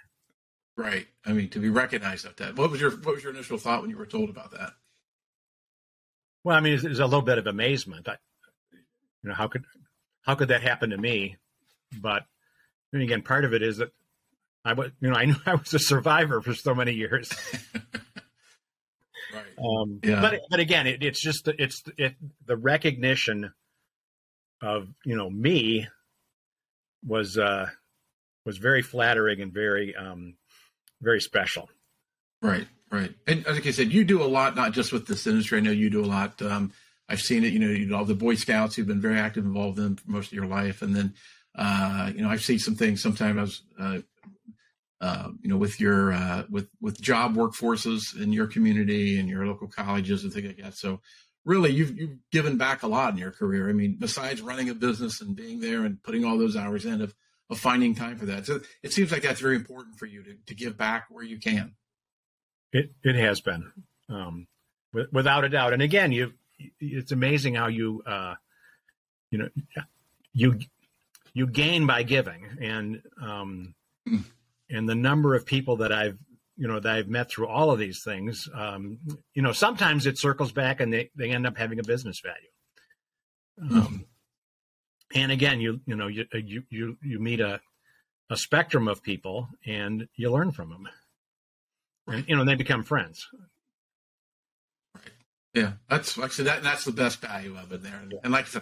Right. 0.77 1.07
I 1.25 1.33
mean, 1.33 1.49
to 1.49 1.59
be 1.59 1.69
recognized 1.69 2.25
at 2.25 2.37
that. 2.37 2.57
What 2.57 2.69
was 2.69 2.79
your 2.79 2.91
what 2.91 3.15
was 3.15 3.23
your 3.23 3.33
initial 3.33 3.57
thought 3.57 3.81
when 3.81 3.89
you 3.89 3.97
were 3.97 4.05
told 4.05 4.29
about 4.29 4.51
that? 4.51 4.73
Well, 6.43 6.55
I 6.55 6.59
mean, 6.59 6.79
there's 6.79 6.99
a 6.99 7.05
little 7.05 7.21
bit 7.23 7.39
of 7.39 7.47
amazement. 7.47 8.07
I, 8.07 8.17
you 9.23 9.29
know, 9.29 9.35
how 9.35 9.47
could 9.47 9.63
how 10.21 10.35
could 10.35 10.49
that 10.49 10.61
happen 10.61 10.91
to 10.91 10.97
me? 10.97 11.37
But 11.99 12.23
then 12.91 13.01
again, 13.01 13.23
part 13.23 13.45
of 13.45 13.53
it 13.53 13.63
is 13.63 13.77
that 13.77 13.91
I 14.63 14.73
was, 14.73 14.91
you 14.99 15.09
know, 15.09 15.15
I 15.15 15.25
knew 15.25 15.35
I 15.45 15.55
was 15.55 15.73
a 15.73 15.79
survivor 15.79 16.41
for 16.41 16.53
so 16.53 16.75
many 16.75 16.93
years. 16.93 17.31
right. 19.33 19.43
Um, 19.59 20.00
yeah. 20.03 20.21
But 20.21 20.41
but 20.50 20.59
again, 20.59 20.88
it, 20.88 21.03
it's 21.03 21.19
just 21.19 21.47
it's 21.47 21.83
it, 21.97 22.15
the 22.45 22.57
recognition 22.57 23.53
of 24.61 24.88
you 25.05 25.15
know 25.15 25.29
me 25.29 25.88
was 27.05 27.38
uh, 27.38 27.67
was 28.45 28.57
very 28.57 28.81
flattering 28.81 29.41
and 29.41 29.53
very 29.53 29.95
um, 29.95 30.35
very 31.01 31.21
special. 31.21 31.69
Right, 32.41 32.67
right. 32.91 33.13
And 33.27 33.45
like 33.45 33.67
I 33.67 33.71
said, 33.71 33.93
you 33.93 34.03
do 34.03 34.23
a 34.23 34.25
lot, 34.25 34.55
not 34.55 34.71
just 34.71 34.91
with 34.91 35.07
this 35.07 35.27
industry. 35.27 35.59
I 35.59 35.61
know 35.61 35.71
you 35.71 35.89
do 35.89 36.03
a 36.03 36.07
lot. 36.07 36.41
Um, 36.41 36.71
I've 37.07 37.21
seen 37.21 37.43
it. 37.43 37.53
You 37.53 37.59
know, 37.59 37.67
you 37.67 37.85
know, 37.85 38.03
the 38.03 38.15
Boy 38.15 38.35
Scouts 38.35 38.75
who've 38.75 38.88
been 38.88 39.01
very 39.01 39.19
active, 39.19 39.45
involved 39.45 39.79
in 39.79 40.00
most 40.05 40.27
of 40.27 40.33
your 40.33 40.47
life, 40.47 40.81
and 40.81 40.95
then 40.95 41.13
uh, 41.55 42.11
you 42.15 42.21
know, 42.21 42.29
I've 42.29 42.43
seen 42.43 42.59
some 42.59 42.75
things. 42.75 43.01
Sometimes, 43.01 43.63
uh, 43.79 44.00
uh, 45.01 45.29
you 45.41 45.50
know, 45.50 45.58
with 45.58 45.79
your 45.79 46.13
uh, 46.13 46.43
with 46.50 46.70
with 46.79 47.01
job 47.01 47.36
workforces 47.36 48.15
in 48.22 48.31
your 48.31 48.46
community 48.46 49.20
and 49.20 49.27
your 49.27 49.48
local 49.48 49.67
colleges 49.67 50.24
and 50.24 50.31
things 50.31 50.46
like 50.46 50.58
that. 50.58 50.75
So, 50.75 51.01
really, 51.43 51.72
you've 51.72 51.98
you've 51.98 52.17
given 52.31 52.58
back 52.58 52.84
a 52.84 52.88
lot 52.88 53.12
in 53.12 53.17
your 53.17 53.31
career. 53.31 53.67
I 53.67 53.74
mean, 53.74 53.98
besides 53.98 54.41
running 54.41 54.70
a 54.70 54.75
business 54.75 55.20
and 55.20 55.36
being 55.36 55.60
there 55.60 55.86
and 55.86 56.01
putting 56.03 56.24
all 56.24 56.38
those 56.38 56.55
hours 56.55 56.86
in 56.86 57.01
of 57.01 57.15
of 57.50 57.58
finding 57.58 57.96
time 57.96 58.17
for 58.17 58.27
that. 58.27 58.46
So, 58.46 58.62
it 58.84 58.93
seems 58.93 59.12
like 59.12 59.24
that's 59.24 59.41
very 59.41 59.55
important 59.55 59.98
for 59.98 60.05
you 60.05 60.22
to 60.22 60.36
to 60.46 60.53
give 60.53 60.77
back 60.77 61.08
where 61.10 61.24
you 61.24 61.39
can. 61.39 61.74
It 62.72 62.91
it 63.03 63.15
has 63.15 63.41
been, 63.41 63.72
um, 64.08 64.46
without 65.12 65.43
a 65.43 65.50
doubt. 65.50 65.74
And 65.74 65.81
again, 65.81 66.12
you 66.12 66.34
it's 66.79 67.12
amazing 67.12 67.55
how 67.55 67.70
you 67.70 68.03
uh, 68.05 68.36
you 69.31 69.39
know 69.39 69.50
you 70.31 70.60
you 71.34 71.48
gain 71.48 71.88
by 71.88 72.03
giving, 72.03 72.46
and 72.62 73.01
um, 73.20 73.74
mm. 74.08 74.24
And 74.71 74.87
the 74.87 74.95
number 74.95 75.35
of 75.35 75.45
people 75.45 75.77
that 75.77 75.91
I've 75.91 76.17
you 76.57 76.67
know 76.67 76.79
that 76.79 76.93
I've 76.93 77.07
met 77.07 77.29
through 77.29 77.47
all 77.47 77.71
of 77.71 77.79
these 77.79 78.03
things, 78.03 78.47
um, 78.53 78.99
you 79.33 79.41
know, 79.41 79.51
sometimes 79.51 80.05
it 80.05 80.19
circles 80.19 80.51
back 80.51 80.79
and 80.79 80.93
they 80.93 81.09
they 81.15 81.29
end 81.31 81.47
up 81.47 81.57
having 81.57 81.79
a 81.79 81.83
business 81.83 82.21
value. 82.21 83.71
Mm. 83.71 83.85
Um, 83.85 84.05
and 85.13 85.31
again, 85.31 85.59
you 85.61 85.81
you 85.85 85.95
know 85.95 86.07
you 86.07 86.25
you 86.33 86.63
you 86.69 86.97
you 87.01 87.19
meet 87.19 87.39
a 87.39 87.61
a 88.29 88.37
spectrum 88.37 88.87
of 88.87 89.03
people 89.03 89.49
and 89.65 90.07
you 90.15 90.31
learn 90.31 90.51
from 90.51 90.69
them 90.69 90.87
and 92.07 92.25
you 92.27 92.35
know 92.35 92.45
they 92.45 92.55
become 92.55 92.83
friends. 92.83 93.27
Yeah, 95.53 95.74
that's 95.89 96.17
actually 96.17 96.46
that, 96.46 96.63
that's 96.63 96.86
the 96.86 96.93
best 96.93 97.20
value 97.20 97.58
of 97.58 97.72
it 97.74 97.84
there. 97.84 98.01
Yeah. 98.10 98.20
And 98.24 98.31
like 98.31 98.46
I 98.46 98.48
said, 98.48 98.62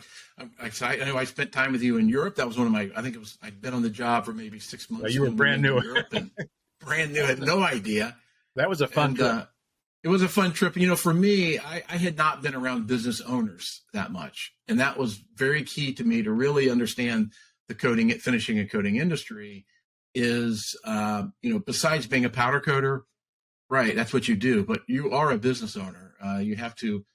I, 0.60 0.70
said, 0.70 1.02
I 1.02 1.06
know 1.06 1.18
I 1.18 1.26
spent 1.26 1.52
time 1.52 1.72
with 1.72 1.84
you 1.84 1.98
in 1.98 2.10
Europe. 2.10 2.38
That 2.38 2.48
was 2.48 2.58
one 2.58 2.66
of 2.66 2.74
my. 2.74 2.90
I 2.96 3.04
think 3.04 3.16
it 3.16 3.20
was 3.20 3.38
I'd 3.44 3.62
been 3.62 3.76
on 3.76 3.84
the 3.84 3.92
job 3.92 4.26
for 4.26 4.34
maybe 4.34 4.60
six 4.60 4.90
months. 4.90 5.10
Yeah, 5.10 5.14
you 5.14 5.22
were 5.22 5.30
brand 5.30 5.62
new. 5.62 5.80
Europe 5.82 6.08
and 6.12 6.32
brand 6.82 7.14
new. 7.14 7.24
Had 7.24 7.42
no 7.42 7.62
idea. 7.62 8.16
That 8.56 8.70
was 8.70 8.82
a 8.82 8.88
fun 8.88 9.10
and, 9.10 9.18
trip. 9.18 9.32
Uh, 9.32 9.46
it 10.04 10.08
was 10.08 10.24
a 10.24 10.28
fun 10.28 10.52
trip. 10.52 10.76
You 10.78 10.88
know, 10.88 10.96
for 10.96 11.14
me, 11.14 11.60
I, 11.60 11.84
I, 11.88 11.98
had 11.98 12.18
not 12.18 12.42
been 12.42 12.56
around 12.56 12.88
business 12.88 13.22
owners 13.22 13.84
that 13.94 14.12
much, 14.12 14.54
and 14.68 14.80
that 14.80 14.98
was 14.98 15.22
very 15.36 15.64
key 15.64 15.94
to 15.94 16.04
me 16.04 16.24
to 16.24 16.32
really 16.32 16.72
understand 16.72 17.34
the 17.68 17.76
coating, 17.76 18.10
finishing, 18.12 18.58
and 18.58 18.70
coating 18.72 18.96
industry. 18.96 19.66
Is 20.16 20.76
uh, 20.86 21.26
you 21.44 21.54
know, 21.54 21.60
besides 21.60 22.08
being 22.08 22.26
a 22.26 22.30
powder 22.30 22.60
coater, 22.60 23.06
Right, 23.70 23.96
that's 23.96 24.14
what 24.14 24.28
you 24.28 24.36
do. 24.36 24.64
But 24.64 24.82
you 24.88 25.12
are 25.12 25.32
a 25.32 25.38
business 25.38 25.78
owner. 25.78 26.16
Uh, 26.24 26.40
you 26.40 26.56
have 26.56 26.76
to 26.78 27.06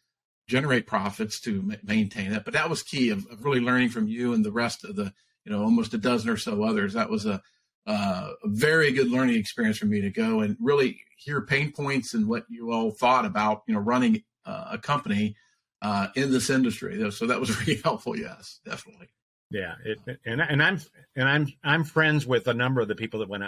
generate 0.48 0.86
profits 0.86 1.40
to 1.40 1.62
ma- 1.62 1.74
maintain 1.82 2.32
it. 2.32 2.44
But 2.44 2.54
that 2.54 2.70
was 2.70 2.82
key 2.82 3.10
of, 3.10 3.26
of, 3.30 3.44
really 3.44 3.60
learning 3.60 3.88
from 3.88 4.08
you 4.08 4.34
and 4.34 4.44
the 4.44 4.52
rest 4.52 4.84
of 4.84 4.96
the, 4.96 5.12
you 5.44 5.52
know, 5.52 5.62
almost 5.62 5.94
a 5.94 5.98
dozen 5.98 6.30
or 6.30 6.36
so 6.36 6.62
others. 6.62 6.92
That 6.92 7.10
was 7.10 7.26
a, 7.26 7.42
uh, 7.86 8.30
a 8.42 8.48
very 8.48 8.92
good 8.92 9.10
learning 9.10 9.36
experience 9.36 9.78
for 9.78 9.86
me 9.86 10.00
to 10.00 10.10
go 10.10 10.40
and 10.40 10.56
really 10.60 11.00
hear 11.16 11.40
pain 11.40 11.72
points 11.72 12.14
and 12.14 12.28
what 12.28 12.44
you 12.48 12.72
all 12.72 12.90
thought 12.90 13.24
about, 13.24 13.62
you 13.66 13.74
know, 13.74 13.80
running 13.80 14.22
uh, 14.46 14.68
a 14.72 14.78
company 14.78 15.36
uh, 15.82 16.08
in 16.14 16.30
this 16.30 16.50
industry. 16.50 17.10
So 17.10 17.26
that 17.26 17.40
was 17.40 17.60
really 17.66 17.80
helpful. 17.82 18.16
Yes, 18.16 18.60
definitely. 18.64 19.08
Yeah, 19.50 19.74
it, 19.84 19.98
and 20.24 20.40
and 20.40 20.62
I'm 20.62 20.80
and 21.14 21.28
I'm 21.28 21.46
I'm 21.62 21.84
friends 21.84 22.26
with 22.26 22.48
a 22.48 22.54
number 22.54 22.80
of 22.80 22.88
the 22.88 22.96
people 22.96 23.20
that 23.20 23.28
went. 23.28 23.44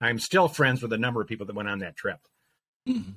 I'm 0.00 0.18
still 0.18 0.46
friends 0.46 0.82
with 0.82 0.92
a 0.92 0.98
number 0.98 1.20
of 1.20 1.26
people 1.26 1.46
that 1.46 1.56
went 1.56 1.68
on 1.68 1.80
that 1.80 1.96
trip. 1.96 2.20
Mm-hmm. 2.88 3.10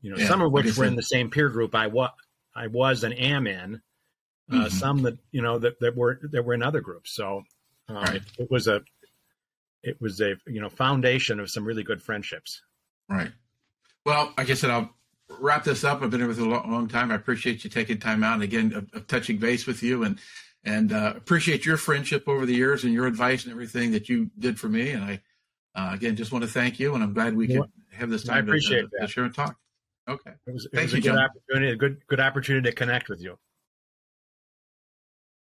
You 0.00 0.10
know, 0.10 0.16
yeah, 0.16 0.28
some 0.28 0.42
of 0.42 0.52
which 0.52 0.76
were 0.76 0.84
in 0.84 0.96
the 0.96 1.02
same 1.02 1.30
peer 1.30 1.48
group 1.48 1.74
I 1.74 1.88
was 1.88 2.10
I 2.54 2.66
was 2.66 3.04
and 3.04 3.18
am 3.18 3.46
in. 3.46 3.80
Uh, 4.50 4.54
mm-hmm. 4.54 4.68
Some 4.68 5.02
that 5.02 5.18
you 5.30 5.42
know 5.42 5.58
that, 5.58 5.78
that 5.80 5.96
were 5.96 6.20
that 6.32 6.44
were 6.44 6.54
in 6.54 6.62
other 6.62 6.80
groups. 6.80 7.14
So 7.14 7.42
um, 7.88 7.96
right. 7.96 8.16
it, 8.16 8.22
it, 8.38 8.50
was 8.50 8.66
a 8.66 8.82
it 9.82 10.00
was 10.00 10.20
a 10.20 10.36
you 10.46 10.60
know 10.60 10.68
foundation 10.68 11.38
of 11.40 11.50
some 11.50 11.64
really 11.64 11.82
good 11.82 12.02
friendships. 12.02 12.62
Right. 13.08 13.30
Well, 14.06 14.32
like 14.38 14.50
I 14.50 14.54
said, 14.54 14.70
I'll 14.70 14.90
wrap 15.38 15.64
this 15.64 15.84
up. 15.84 16.02
I've 16.02 16.10
been 16.10 16.20
here 16.20 16.28
with 16.28 16.38
a 16.38 16.44
long, 16.44 16.70
long 16.70 16.88
time. 16.88 17.10
I 17.10 17.14
appreciate 17.14 17.62
you 17.62 17.70
taking 17.70 17.98
time 17.98 18.24
out 18.24 18.34
and 18.34 18.42
again 18.42 18.72
of, 18.72 18.88
of 18.94 19.06
touching 19.06 19.38
base 19.38 19.66
with 19.66 19.82
you 19.82 20.04
and 20.04 20.18
and 20.64 20.92
uh, 20.92 21.12
appreciate 21.16 21.66
your 21.66 21.76
friendship 21.76 22.28
over 22.28 22.46
the 22.46 22.54
years 22.54 22.84
and 22.84 22.92
your 22.92 23.06
advice 23.06 23.44
and 23.44 23.52
everything 23.52 23.92
that 23.92 24.08
you 24.08 24.30
did 24.38 24.58
for 24.58 24.68
me. 24.68 24.90
And 24.90 25.04
I 25.04 25.20
uh, 25.78 25.94
again 25.94 26.16
just 26.16 26.32
want 26.32 26.42
to 26.42 26.50
thank 26.50 26.80
you. 26.80 26.94
And 26.94 27.02
I'm 27.02 27.14
glad 27.14 27.36
we 27.36 27.46
could 27.46 27.62
have 27.92 28.10
this 28.10 28.24
time 28.24 28.36
I 28.36 28.40
appreciate 28.40 28.82
to, 28.82 28.88
to, 29.00 29.06
to 29.06 29.08
share 29.08 29.24
and 29.24 29.34
talk. 29.34 29.56
Okay. 30.08 30.32
It 30.46 30.52
was, 30.52 30.64
it 30.64 30.70
Thank 30.72 30.84
was 30.86 30.92
you, 30.94 30.98
a 30.98 31.02
good 31.02 31.08
John. 31.08 31.18
opportunity, 31.18 31.72
a 31.72 31.76
good 31.76 32.06
good 32.06 32.20
opportunity 32.20 32.70
to 32.70 32.74
connect 32.74 33.08
with 33.08 33.20
you. 33.22 33.38